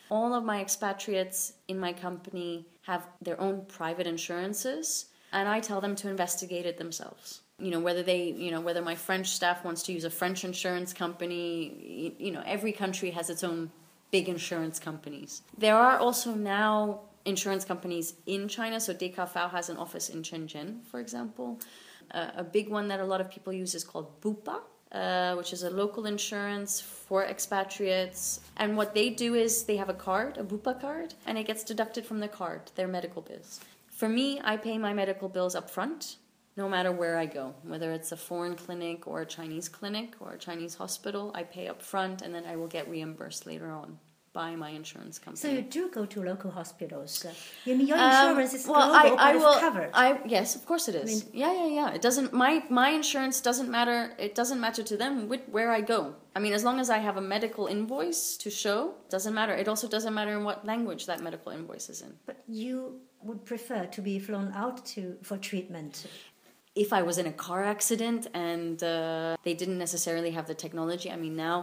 [0.10, 5.82] All of my expatriates in my company have their own private insurances, and I tell
[5.82, 7.42] them to investigate it themselves.
[7.58, 10.44] You know, whether they, you know, whether my French staff wants to use a French
[10.44, 13.72] insurance company, you know, every country has its own
[14.12, 15.42] big insurance companies.
[15.58, 18.80] There are also now insurance companies in China.
[18.80, 21.60] So DKV has an office in Shenzhen, for example.
[22.12, 24.62] Uh, a big one that a lot of people use is called Bupa,
[24.92, 28.40] uh, which is a local insurance for expatriates.
[28.58, 31.64] And what they do is they have a card, a Bupa card, and it gets
[31.64, 33.60] deducted from the card, their medical bills.
[33.90, 36.18] For me, I pay my medical bills up front,
[36.58, 40.34] no matter where I go, whether it's a foreign clinic or a Chinese clinic or
[40.34, 43.98] a Chinese hospital, I pay up front and then I will get reimbursed later on
[44.40, 45.42] by my insurance company.
[45.44, 47.12] So you do go to local hospitals.
[47.68, 49.60] You mean your Um, insurance is well, global, I, I will.
[49.68, 49.90] covered.
[50.06, 51.08] I yes, of course it is.
[51.12, 51.96] mean- yeah, yeah, yeah.
[51.98, 52.30] It doesn't.
[52.44, 54.00] My my insurance doesn't matter.
[54.28, 56.00] It doesn't matter to them with, where I go.
[56.38, 59.54] I mean, as long as I have a medical invoice to show, it doesn't matter.
[59.64, 62.12] It also doesn't matter in what language that medical invoice is in.
[62.30, 62.76] but you
[63.28, 65.94] would prefer to be flown out to for treatment.
[66.86, 71.08] if I was in a car accident and uh, they didn't necessarily have the technology,
[71.16, 71.58] I mean, now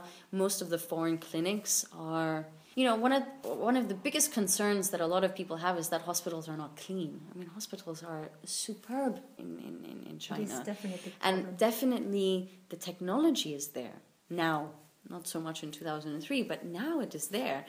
[0.44, 1.74] most of the foreign clinics
[2.14, 2.36] are.
[2.74, 5.78] You know, one of one of the biggest concerns that a lot of people have
[5.78, 7.20] is that hospitals are not clean.
[7.34, 10.62] I mean, hospitals are superb in, in, in, in China.
[10.64, 11.56] Definitely and problem.
[11.56, 13.96] definitely the technology is there
[14.30, 14.70] now.
[15.08, 17.66] Not so much in 2003, but now it is there.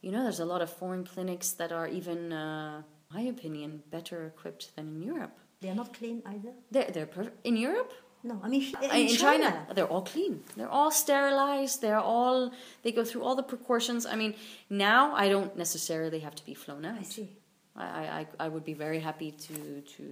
[0.00, 4.24] You know, there's a lot of foreign clinics that are even, uh, my opinion, better
[4.24, 5.36] equipped than in Europe.
[5.60, 6.52] They are not clean either.
[6.70, 7.92] They're, they're perf- in Europe.
[8.22, 9.18] No, I mean in, in China.
[9.50, 10.42] China, they're all clean.
[10.56, 11.80] They're all sterilized.
[11.80, 12.52] They're all
[12.82, 14.04] they go through all the precautions.
[14.06, 14.34] I mean,
[14.68, 16.98] now I don't necessarily have to be flown out.
[16.98, 17.28] I see.
[17.76, 17.84] I,
[18.20, 20.04] I, I would be very happy to to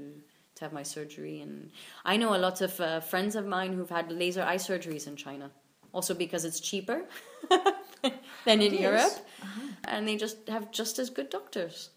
[0.57, 1.71] to have my surgery, and
[2.05, 5.17] I know a lot of uh, friends of mine who've had laser eye surgeries in
[5.17, 5.51] China,
[5.93, 7.03] also because it's cheaper
[8.45, 9.13] than in Europe,
[9.43, 9.61] Uh-huh.
[9.89, 11.91] and they just have just as good doctors.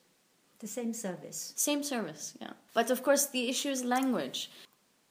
[0.59, 1.53] The same service.
[1.55, 2.53] Same service, yeah.
[2.73, 4.49] But of course, the issue is language.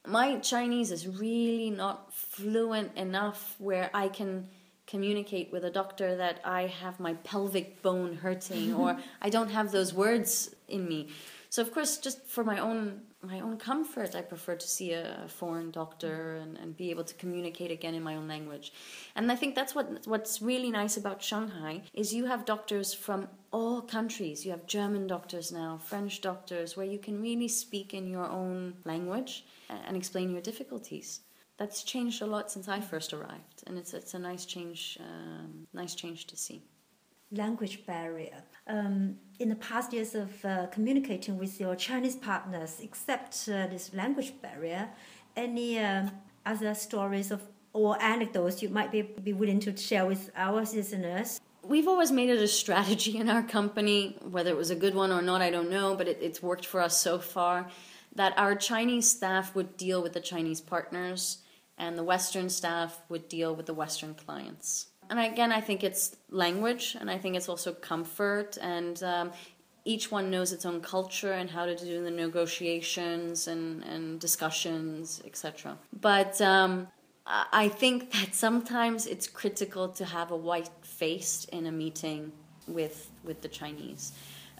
[0.06, 4.48] My Chinese is really not fluent enough where I can
[4.86, 9.72] communicate with a doctor that I have my pelvic bone hurting or I don't have
[9.72, 11.08] those words in me.
[11.50, 15.24] So of course, just for my own my own comfort, I prefer to see a,
[15.24, 18.72] a foreign doctor and, and be able to communicate again in my own language.
[19.16, 23.28] And I think that's what what's really nice about Shanghai is you have doctors from
[23.56, 24.44] all countries.
[24.44, 28.74] You have German doctors now, French doctors, where you can really speak in your own
[28.84, 29.32] language
[29.70, 31.08] and, explain your difficulties.
[31.58, 35.50] That's changed a lot since I first arrived, and it's it's a nice change, um,
[35.72, 36.58] nice change to see.
[37.30, 38.38] language barrier.
[38.66, 43.92] Um, in the past years of uh, communicating with your Chinese partners, except uh, this
[43.94, 44.88] language barrier,
[45.46, 46.10] any um
[46.52, 47.40] other stories of
[47.72, 51.40] or anecdotes you might be, be willing to share with our listeners?
[51.68, 55.10] We've always made it a strategy in our company, whether it was a good one
[55.10, 57.68] or not, I don't know, but it, it's worked for us so far,
[58.14, 61.38] that our Chinese staff would deal with the Chinese partners
[61.76, 64.86] and the Western staff would deal with the Western clients.
[65.10, 69.32] And again, I think it's language and I think it's also comfort and um,
[69.84, 75.22] each one knows its own culture and how to do the negotiations and, and discussions,
[75.24, 75.78] etc.
[76.00, 76.88] But um,
[77.26, 82.32] I I think that sometimes it's critical to have a white face in a meeting
[82.66, 84.12] with with the Chinese.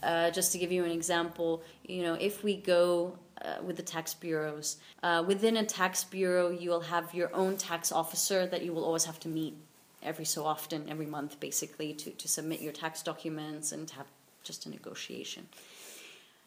[0.03, 3.83] Uh, just to give you an example, you know, if we go uh, with the
[3.83, 8.63] tax bureaus, uh, within a tax bureau, you will have your own tax officer that
[8.63, 9.55] you will always have to meet
[10.03, 14.07] every so often, every month, basically, to, to submit your tax documents and to have
[14.45, 15.49] just a negotiation.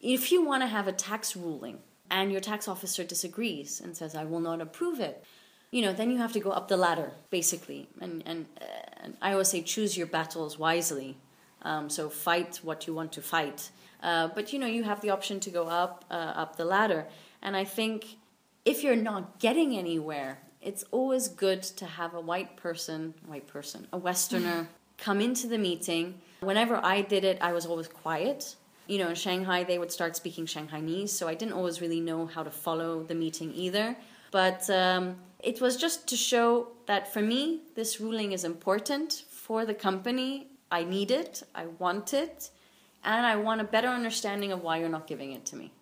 [0.00, 1.78] If you want to have a tax ruling
[2.10, 5.24] and your tax officer disagrees and says, I will not approve it,
[5.70, 7.88] you know, then you have to go up the ladder, basically.
[8.00, 8.64] And, and, uh,
[9.02, 11.16] and I always say, choose your battles wisely.
[11.62, 13.70] Um, so fight what you want to fight.
[14.02, 17.06] Uh, but, you know, you have the option to go up, uh, up the ladder.
[17.42, 18.16] And I think
[18.64, 23.86] if you're not getting anywhere, it's always good to have a white person, white person,
[23.92, 26.20] a Westerner, come into the meeting.
[26.40, 28.56] Whenever I did it, I was always quiet.
[28.86, 32.26] You know, in Shanghai, they would start speaking Shanghainese, so I didn't always really know
[32.26, 33.96] how to follow the meeting either.
[34.30, 39.64] But um, it was just to show that for me, this ruling is important for
[39.64, 40.48] the company.
[40.70, 42.50] I need it, I want it,
[43.04, 45.72] and I want a better understanding of why you're not giving it to me.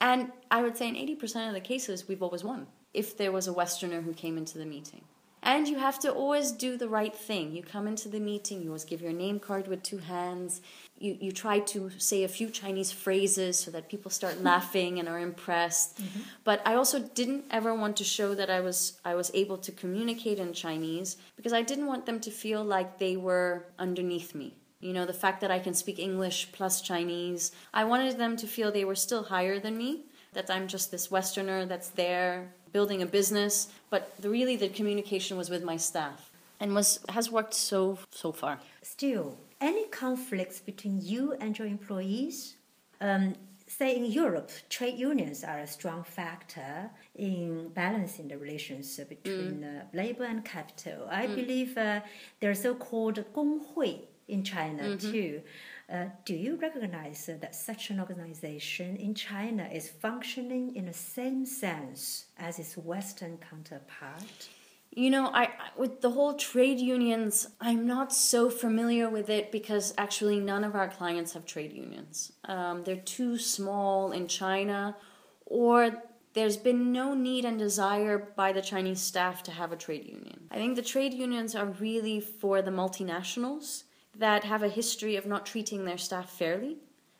[0.00, 3.46] And I would say in 80% of the cases, we've always won if there was
[3.46, 5.02] a Westerner who came into the meeting.
[5.42, 7.52] And you have to always do the right thing.
[7.52, 10.60] You come into the meeting, you always give your name card with two hands.
[10.98, 15.08] You, you try to say a few Chinese phrases so that people start laughing and
[15.08, 15.98] are impressed.
[15.98, 16.20] Mm-hmm.
[16.42, 19.72] But I also didn't ever want to show that I was I was able to
[19.72, 24.56] communicate in Chinese because I didn't want them to feel like they were underneath me.
[24.80, 28.46] You know, the fact that I can speak English plus Chinese, I wanted them to
[28.46, 33.02] feel they were still higher than me, that I'm just this Westerner that's there building
[33.02, 37.54] a business, but the, really the communication was with my staff and was has worked
[37.54, 38.58] so so far.
[38.82, 42.56] Still, any conflicts between you and your employees?
[43.00, 43.34] Um,
[43.66, 49.84] say in Europe, trade unions are a strong factor in balancing the relations between uh,
[49.92, 51.08] labor and capital.
[51.10, 52.00] I believe uh,
[52.40, 55.42] there are so-called 工会 in China too.
[55.88, 61.46] Uh, do you recognize that such an organization in China is functioning in the same
[61.46, 64.48] sense as its Western counterpart?
[64.90, 69.94] You know, I- with the whole trade unions, I'm not so familiar with it because
[69.96, 72.32] actually none of our clients have trade unions.
[72.44, 74.96] Um, they're too small in China,
[75.44, 80.04] or there's been no need and desire by the Chinese staff to have a trade
[80.04, 80.48] union.
[80.50, 83.84] I think the trade unions are really for the multinationals
[84.18, 86.78] that have a history of not treating their staff fairly.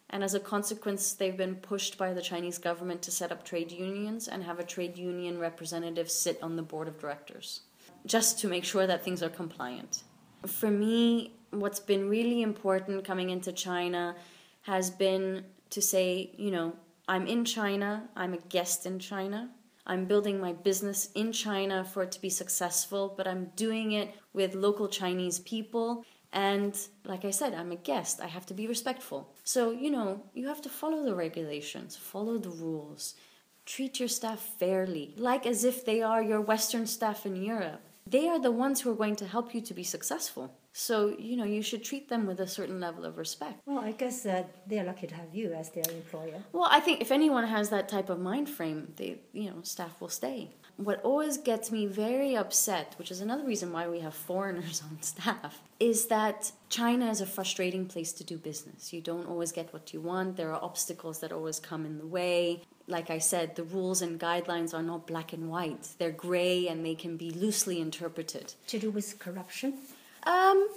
[0.09, 3.73] And as a consequence, they've been pushed by the Chinese government to set up trade
[3.73, 7.63] unions and have a trade union representative sit on the board of directors,
[8.07, 10.05] just to make sure that things are compliant.
[10.47, 14.15] For me, what's been really important coming into China
[14.63, 16.75] has been to say, you know,
[17.09, 19.51] I'm in China, I'm a guest in China,
[19.87, 24.15] I'm building my business in China for it to be successful, but I'm doing it
[24.33, 26.05] with local Chinese people.
[26.33, 28.21] And like I said, I'm a guest.
[28.21, 29.33] I have to be respectful.
[29.45, 33.15] So, you know, you have to follow the regulations, follow the rules,
[33.65, 37.81] treat your staff fairly, like as if they are your Western staff in Europe.
[38.07, 40.55] They are the ones who are going to help you to be successful.
[40.73, 43.63] So, you know, you should treat them with a certain level of respect.
[43.65, 46.43] Well, I guess uh, they're lucky to have you as their employer.
[46.53, 50.01] Well, I think if anyone has that type of mind frame, they, you know, staff
[50.01, 50.51] will stay.
[50.77, 55.01] What always gets me very upset, which is another reason why we have foreigners on
[55.01, 58.93] staff, is that China is a frustrating place to do business.
[58.93, 60.37] You don't always get what you want.
[60.37, 64.19] There are obstacles that always come in the way like I said, the rules and
[64.19, 65.89] guidelines are not black and white.
[65.99, 68.55] They're gray and they can be loosely interpreted.
[68.69, 69.75] To do with corruption?
[70.23, 70.69] Um,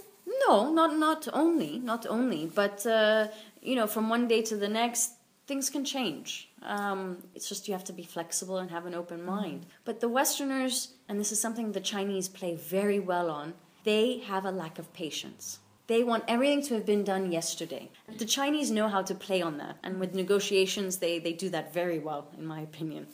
[0.48, 3.28] no, not not only, not only, but uh,
[3.62, 5.14] you know, from one day to the next,
[5.50, 6.48] things can change.
[6.62, 9.66] Um, it's just you have to be flexible and have an open mind.
[9.84, 14.46] But the Westerners, and this is something the Chinese play very well on, they have
[14.46, 15.60] a lack of patience.
[15.88, 17.90] They want everything to have been done yesterday.
[18.20, 21.74] The Chinese know how to play on that, and with negotiations, they, they do that
[21.74, 23.08] very well, in my opinion.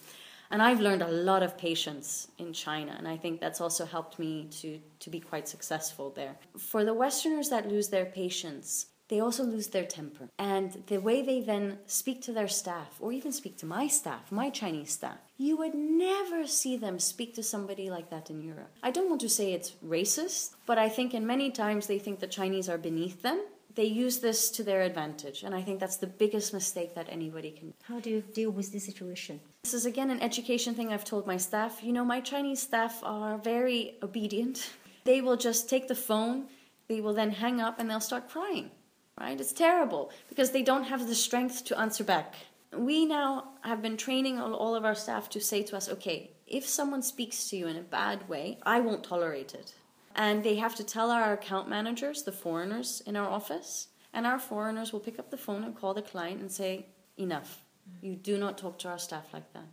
[0.52, 4.20] And I've learned a lot of patience in China, and I think that's also helped
[4.20, 6.36] me to, to be quite successful there.
[6.58, 10.30] For the Westerners that lose their patience, they also lose their temper.
[10.40, 14.32] And the way they then speak to their staff, or even speak to my staff,
[14.32, 18.72] my Chinese staff, you would never see them speak to somebody like that in Europe.
[18.82, 22.20] I don't want to say it's racist, but I think in many times they think
[22.20, 23.42] the Chinese are beneath them.
[23.76, 27.52] They use this to their advantage, and I think that's the biggest mistake that anybody
[27.52, 27.74] can.
[27.84, 29.42] How do you deal with this situation?
[29.66, 31.84] This is again an education thing I've told my staff.
[31.84, 34.72] You know, my Chinese staff are very obedient.
[35.04, 36.46] They will just take the phone,
[36.88, 38.72] they will then hang up, and they'll start crying
[39.20, 39.40] right?
[39.40, 42.34] It's terrible because they don't have the strength to answer back.
[42.76, 46.68] We now have been training all of our staff to say to us, okay, if
[46.68, 49.74] someone speaks to you in a bad way, I won't tolerate it.
[50.16, 54.40] And they have to tell our account managers, the foreigners in our office, and our
[54.40, 56.86] foreigners will pick up the phone and call the client and say,
[57.18, 57.62] enough.
[58.02, 59.68] You do not talk to our staff like that.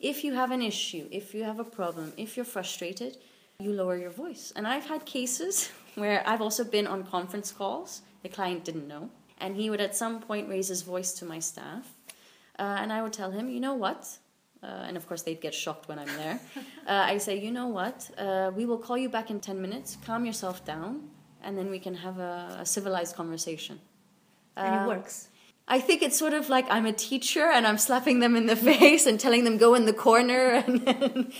[0.00, 3.16] If you have an issue, if you have a problem, if you're frustrated,
[3.58, 4.52] you lower your voice.
[4.56, 9.10] And I've had cases where I've also been on conference calls the client didn't know.
[9.38, 11.84] And he would at some point raise his voice to my staff.
[12.58, 14.00] Uh, and I would tell him, you know what?
[14.62, 16.40] Uh, and of course, they'd get shocked when I'm there.
[16.86, 18.10] Uh, I say, you know what?
[18.18, 19.96] Uh, we will call you back in 10 minutes.
[20.04, 21.08] Calm yourself down.
[21.42, 23.80] And then we can have a, a civilized conversation.
[24.54, 25.28] and it uh, works.
[25.66, 28.56] I think it's sort of like I'm a teacher and I'm slapping them in the
[28.72, 30.62] face and telling them go in the corner.
[30.66, 31.32] And, and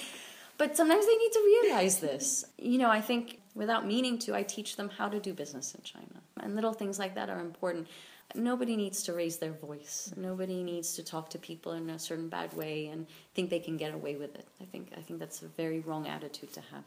[0.56, 2.46] but sometimes they need to realize this.
[2.56, 5.82] You know, I think without meaning to, I teach them how to do business in
[5.82, 6.20] China.
[6.40, 7.86] And little things like that are important.
[8.34, 10.12] Nobody needs to raise their voice.
[10.16, 13.76] Nobody needs to talk to people in a certain bad way and think they can
[13.76, 14.48] get away with it.
[14.60, 16.84] I think I think that's a very wrong attitude to have.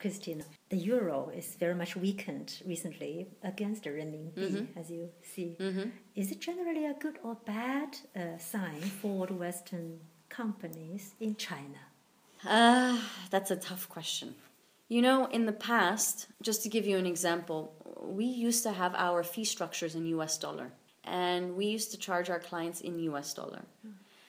[0.00, 4.78] Kristina, the euro is very much weakened recently against the renminbi, mm-hmm.
[4.78, 5.56] as you see.
[5.58, 5.88] Mm-hmm.
[6.14, 9.98] Is it generally a good or bad uh, sign for the Western
[10.28, 11.80] companies in China?
[12.46, 12.96] Uh,
[13.30, 14.36] that's a tough question.
[14.88, 18.94] You know, in the past, just to give you an example, we used to have
[18.94, 20.72] our fee structures in US dollar,
[21.04, 23.62] and we used to charge our clients in US dollar.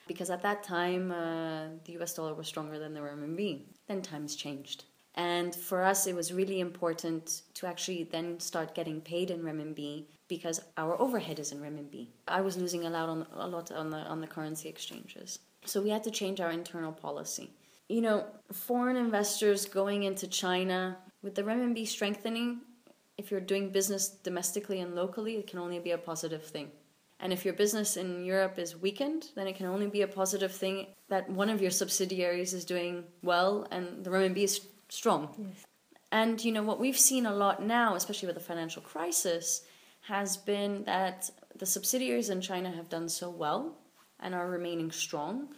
[0.06, 3.62] Because at that time, uh, the US dollar was stronger than the renminbi.
[3.88, 4.84] Then times changed.
[5.14, 10.04] And for us, it was really important to actually then start getting paid in renminbi
[10.28, 12.08] because our overhead is in renminbi.
[12.28, 15.38] I was losing a lot on, a lot on the, on the currency exchanges.
[15.64, 17.50] So we had to change our internal policy
[17.90, 22.60] you know, foreign investors going into China with the renminbi strengthening,
[23.18, 26.70] if you're doing business domestically and locally, it can only be a positive thing.
[27.18, 30.52] And if your business in Europe is weakened, then it can only be a positive
[30.52, 35.34] thing that one of your subsidiaries is doing well and the renminbi is strong.
[35.36, 35.64] Yes.
[36.12, 39.62] And you know what we've seen a lot now, especially with the financial crisis,
[40.02, 43.76] has been that the subsidiaries in China have done so well
[44.20, 45.48] and are remaining strong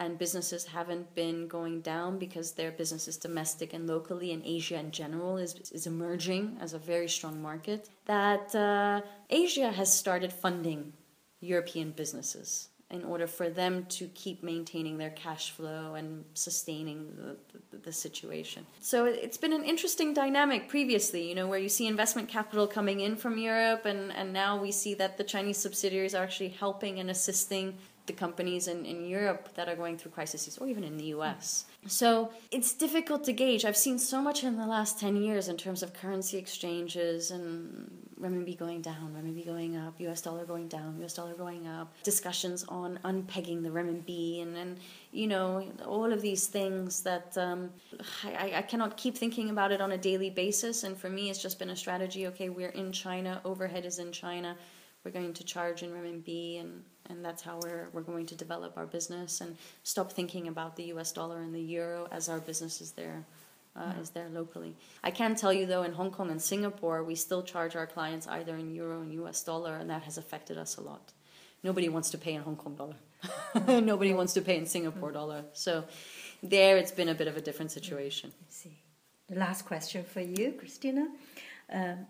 [0.00, 4.78] and businesses haven't been going down because their business is domestic and locally and asia
[4.78, 10.32] in general is, is emerging as a very strong market that uh, asia has started
[10.32, 10.92] funding
[11.40, 17.36] european businesses in order for them to keep maintaining their cash flow and sustaining the,
[17.70, 18.66] the, the, situation.
[18.80, 22.98] So it's been an interesting dynamic previously, you know, where you see investment capital coming
[22.98, 26.98] in from Europe, and, and now we see that the Chinese subsidiaries are actually helping
[26.98, 30.96] and assisting the companies in, in Europe that are going through crises, or even in
[30.96, 31.64] the US.
[31.86, 33.64] So it's difficult to gauge.
[33.64, 37.90] I've seen so much in the last 10 years in terms of currency exchanges and
[38.20, 42.64] renminbi going down, renminbi going up, US dollar going down, US dollar going up, discussions
[42.68, 44.76] on unpegging the renminbi, and then,
[45.12, 47.70] you know, all of these things that um,
[48.24, 50.84] I, I cannot keep thinking about it on a daily basis.
[50.84, 54.12] And for me, it's just been a strategy okay, we're in China, overhead is in
[54.12, 54.56] China
[55.04, 58.76] we're going to charge in renminbi and and that's how we're we're going to develop
[58.76, 62.80] our business and stop thinking about the US dollar and the euro as our business
[62.80, 63.24] is there
[63.76, 64.76] uh, is there locally.
[65.02, 68.26] I can tell you though, in Hong Kong and Singapore, we still charge our clients
[68.26, 71.12] either in euro and US dollar, and that has affected us a lot.
[71.62, 72.96] Nobody wants to pay in Hong Kong dollar.
[73.82, 75.44] Nobody wants to pay in Singapore dollar.
[75.52, 75.84] So
[76.42, 78.32] there, it's been a bit of a different situation.
[78.40, 78.78] I see.
[79.30, 81.06] Last question for you, Kristina.
[81.72, 82.06] Um,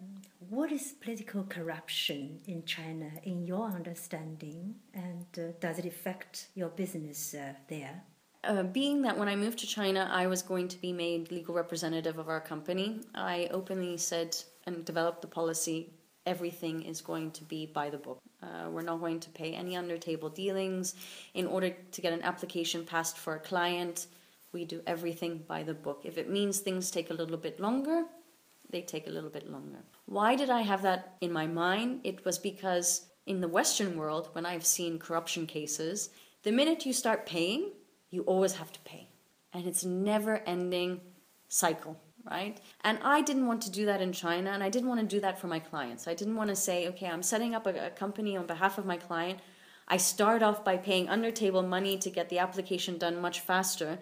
[0.48, 6.70] what is political corruption in China in your understanding, and uh, does it affect your
[6.70, 8.02] business uh, there?
[8.42, 11.54] Uh, being that when I moved to China, I was going to be made legal
[11.54, 14.36] representative of our company, I openly said
[14.66, 15.92] and developed the policy
[16.26, 18.20] everything is going to be by the book.
[18.42, 20.94] Uh, we're not going to pay any under table dealings.
[21.34, 24.06] In order to get an application passed for a client,
[24.52, 26.02] we do everything by the book.
[26.04, 28.04] If it means things take a little bit longer,
[28.70, 29.84] they take a little bit longer.
[30.06, 32.00] Why did I have that in my mind?
[32.04, 36.10] It was because in the Western world, when I've seen corruption cases,
[36.42, 37.72] the minute you start paying,
[38.10, 39.08] you always have to pay.
[39.52, 41.00] And it's never ending
[41.48, 42.00] cycle,
[42.30, 42.60] right?
[42.82, 45.20] And I didn't want to do that in China, and I didn't want to do
[45.20, 46.08] that for my clients.
[46.08, 48.86] I didn't want to say, okay, I'm setting up a, a company on behalf of
[48.86, 49.40] my client.
[49.88, 53.98] I start off by paying under table money to get the application done much faster.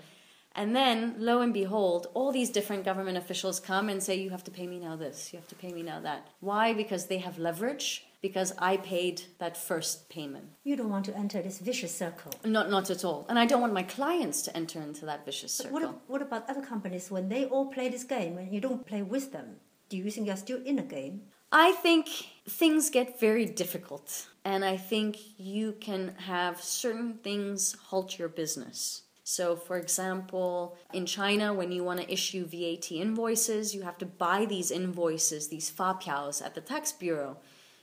[0.59, 4.43] And then, lo and behold, all these different government officials come and say, You have
[4.43, 6.27] to pay me now this, you have to pay me now that.
[6.41, 6.73] Why?
[6.73, 10.47] Because they have leverage because I paid that first payment.
[10.65, 12.33] You don't want to enter this vicious circle.
[12.45, 13.25] Not, not at all.
[13.29, 15.75] And I don't want my clients to enter into that vicious circle.
[15.75, 19.03] What, what about other companies when they all play this game and you don't play
[19.03, 19.61] with them?
[19.89, 21.23] Do you think you're still in a game?
[21.53, 22.09] I think
[22.49, 24.27] things get very difficult.
[24.45, 29.03] And I think you can have certain things halt your business.
[29.37, 34.07] So, for example, in China, when you want to issue VAT invoices, you have to
[34.07, 37.37] buy these invoices, these fapiaos, at the tax bureau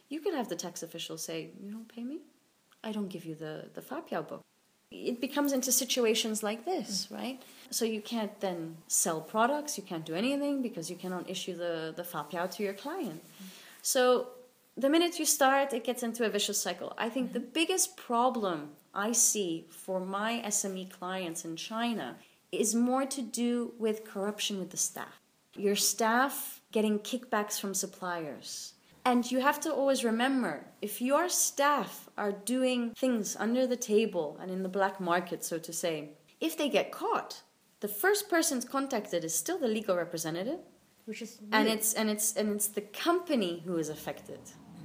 [0.09, 2.19] you could have the tax official say, You don't pay me?
[2.83, 4.41] I don't give you the, the Fapiao book.
[4.91, 7.15] It becomes into situations like this, mm.
[7.15, 7.41] right?
[7.71, 11.93] So you can't then sell products, you can't do anything because you cannot issue the,
[11.95, 13.21] the Fapiao to your client.
[13.25, 13.45] Mm.
[13.81, 14.27] So
[14.77, 16.93] the minute you start, it gets into a vicious cycle.
[16.97, 17.33] I think mm-hmm.
[17.33, 22.15] the biggest problem I see for my SME clients in China
[22.51, 25.21] is more to do with corruption with the staff.
[25.55, 28.73] Your staff getting kickbacks from suppliers,
[29.03, 34.37] and you have to always remember if your staff are doing things under the table
[34.41, 37.43] and in the black market, so to say, if they get caught,
[37.81, 40.59] the first person's contacted is still the legal representative.
[41.05, 44.39] Which is and it's and it's and it's the company who is affected,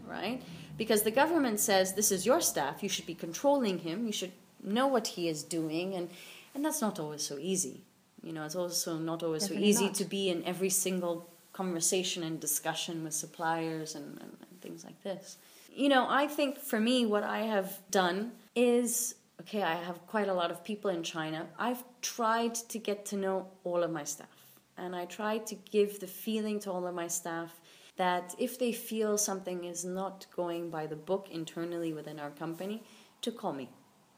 [0.06, 0.42] right?
[0.80, 4.32] Because the government says this is your staff, you should be controlling him, you should
[4.64, 6.08] know what he is doing, and
[6.54, 7.82] and that's not always so easy.
[8.22, 9.94] You know, it's also not always Definitely so easy not.
[9.96, 14.98] to be in every single conversation and discussion with suppliers and, and, and things like
[15.02, 15.36] this.
[15.70, 20.28] You know, I think for me, what I have done is okay, I have quite
[20.28, 21.46] a lot of people in China.
[21.58, 24.36] I've tried to get to know all of my staff.
[24.78, 27.59] And I try to give the feeling to all of my staff
[28.00, 32.82] that if they feel something is not going by the book internally within our company,
[33.20, 33.68] to call me,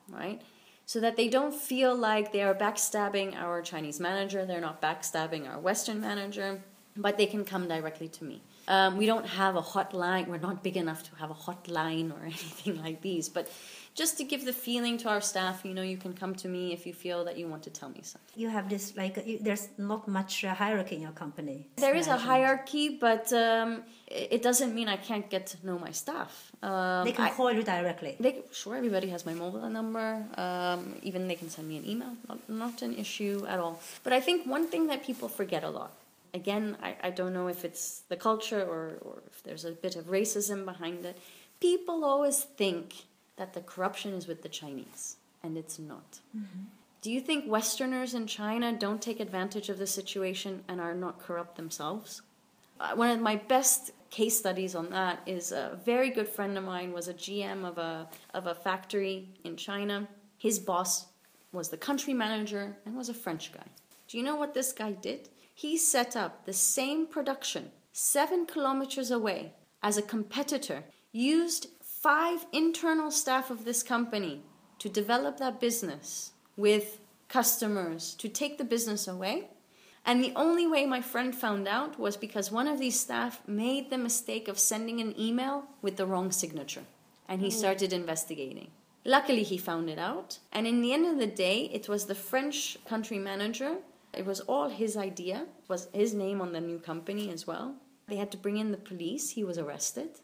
[0.08, 0.40] right?
[0.86, 5.50] So that they don't feel like they are backstabbing our Chinese manager, they're not backstabbing
[5.50, 6.62] our Western manager,
[6.96, 8.40] but they can come directly to me.
[8.68, 10.28] Um, we don't have a hotline.
[10.28, 13.28] We're not big enough to have a hotline or anything like these.
[13.28, 13.48] But
[13.94, 16.72] just to give the feeling to our staff, you know, you can come to me
[16.72, 18.30] if you feel that you want to tell me something.
[18.36, 21.66] You have this like there's not much uh, hierarchy in your company.
[21.76, 25.90] There is a hierarchy, but um, it doesn't mean I can't get to know my
[25.90, 26.52] staff.
[26.62, 28.16] Um, they can I, call you directly.
[28.18, 30.24] They, sure, everybody has my mobile number.
[30.36, 32.12] Um, even they can send me an email.
[32.28, 33.80] Not, not an issue at all.
[34.04, 35.92] But I think one thing that people forget a lot
[36.34, 39.96] again, I, I don't know if it's the culture or, or if there's a bit
[39.96, 41.18] of racism behind it.
[41.60, 42.94] People always think
[43.36, 46.20] that the corruption is with the Chinese, and it's not.
[46.36, 46.64] Mm-hmm.
[47.00, 51.18] Do you think Westerners in China don't take advantage of the situation and are not
[51.18, 52.22] corrupt themselves?
[52.78, 56.64] Uh, one of my best case studies on that is a very good friend of
[56.64, 60.06] mine was a GM of a of a factory in China.
[60.38, 61.06] His boss
[61.52, 63.66] was the country manager and was a French guy.
[64.08, 65.28] Do you know what this guy did?
[65.54, 69.52] he set up the same production seven kilometers away
[69.82, 71.66] as a competitor, used
[72.02, 74.42] five internal staff of this company
[74.78, 76.98] to develop that business with
[77.28, 79.48] customers to take the business away.
[80.04, 83.88] And the only way my friend found out was because one of these staff made
[83.88, 86.84] the mistake of sending an email with the wrong signature.
[87.28, 88.72] And he started investigating.
[89.04, 90.38] Luckily, he found it out.
[90.52, 93.76] And in the end of the day, it was the French country manager
[94.12, 97.76] it was all his idea, it was his name on the new company as well.
[98.08, 100.20] They had to bring in the police, he was arrested.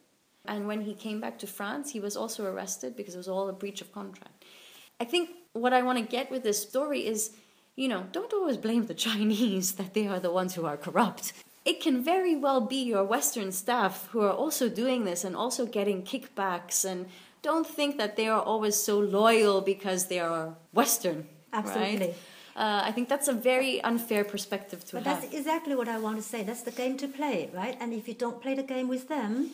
[0.46, 3.48] And when he came back to France, he was also arrested because it was all
[3.48, 4.44] a breach of contract.
[5.00, 7.32] I think what I want to get with this story is,
[7.76, 11.32] you know, don't always blame the Chinese that they are the ones who are corrupt.
[11.64, 15.66] It can very well be your Western staff who are also doing this and also
[15.66, 16.84] getting kickbacks.
[16.84, 17.06] And
[17.42, 21.26] don't think that they are always so loyal because they are Western.
[21.52, 22.06] Absolutely.
[22.06, 22.14] Right?
[22.56, 25.20] Uh, I think that's a very unfair perspective to But have.
[25.20, 26.42] that's exactly what I want to say.
[26.42, 27.76] That's the game to play, right?
[27.80, 29.50] And if you don't play the game with them,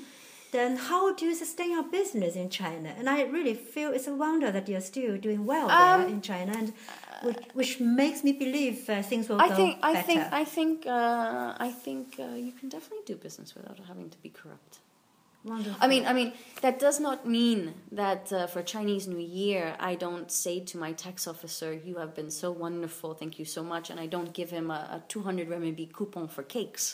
[0.56, 2.90] then how do you sustain your business in China?
[2.98, 6.20] And I really feel it's a wonder that you're still doing well there Um, in
[6.30, 6.68] China, and
[7.26, 9.98] which, which makes me believe uh, things will I go think, better.
[9.98, 14.08] I think, I think, uh, I think uh, you can definitely do business without having
[14.14, 14.72] to be corrupt.
[15.44, 15.76] Wonderful.
[15.84, 16.30] I mean, I mean
[16.64, 17.60] that does not mean
[18.02, 22.12] that uh, for Chinese New Year I don't say to my tax officer, "You have
[22.20, 25.48] been so wonderful, thank you so much," and I don't give him a, a 200
[25.50, 26.84] RMB coupon for cakes.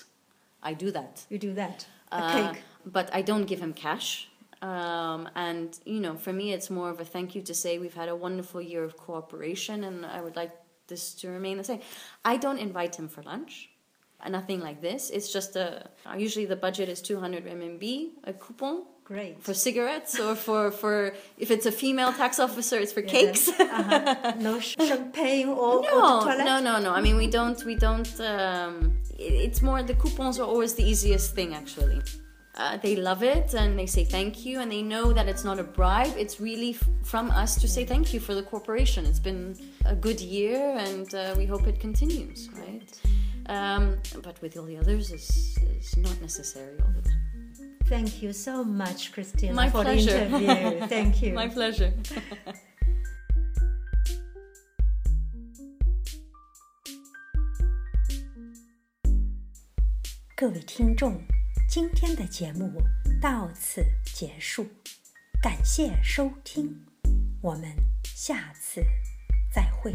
[0.70, 1.86] I do that, you do that.
[2.10, 2.62] A Uh, cake.
[2.86, 4.28] But I don't give him cash.
[4.62, 7.94] Um, and you know, for me, it's more of a thank you to say we've
[7.94, 10.52] had a wonderful year of cooperation, and I would like
[10.86, 11.80] this to remain the same.
[12.24, 13.70] I don't invite him for lunch.
[14.28, 15.08] Nothing like this.
[15.08, 15.88] It's just a.
[16.16, 19.42] Usually, the budget is 200 RMB, a coupon Great.
[19.42, 23.48] for cigarettes, or for for if it's a female tax officer, it's for Yeah, cakes.
[23.48, 24.34] uh-huh.
[24.38, 26.44] No champagne or, or No, toilet.
[26.44, 26.90] no, no, no.
[26.92, 28.20] I mean, we don't, we don't.
[28.20, 32.02] Um, it- it's more the coupons are always the easiest thing, actually
[32.59, 35.59] Uh, they love it and they say thank you, and they know that it's not
[35.59, 36.13] a bribe.
[36.17, 39.05] It's really f- from us to say thank you for the corporation.
[39.05, 42.89] It's been a good year, and uh, we hope it continues, right?
[43.47, 47.21] Um, but with all the others, it's, it's not necessary all the time.
[47.87, 50.11] Thank you so much, Christina, My for pleasure.
[50.29, 50.87] the interview.
[50.87, 51.33] Thank you.
[51.33, 51.91] My pleasure.
[60.35, 61.21] 各位听众，
[61.70, 62.82] 今天的节目
[63.20, 63.80] 到此
[64.12, 64.66] 结束，
[65.40, 66.84] 感谢收听，
[67.40, 68.84] 我们下次
[69.54, 69.94] 再会。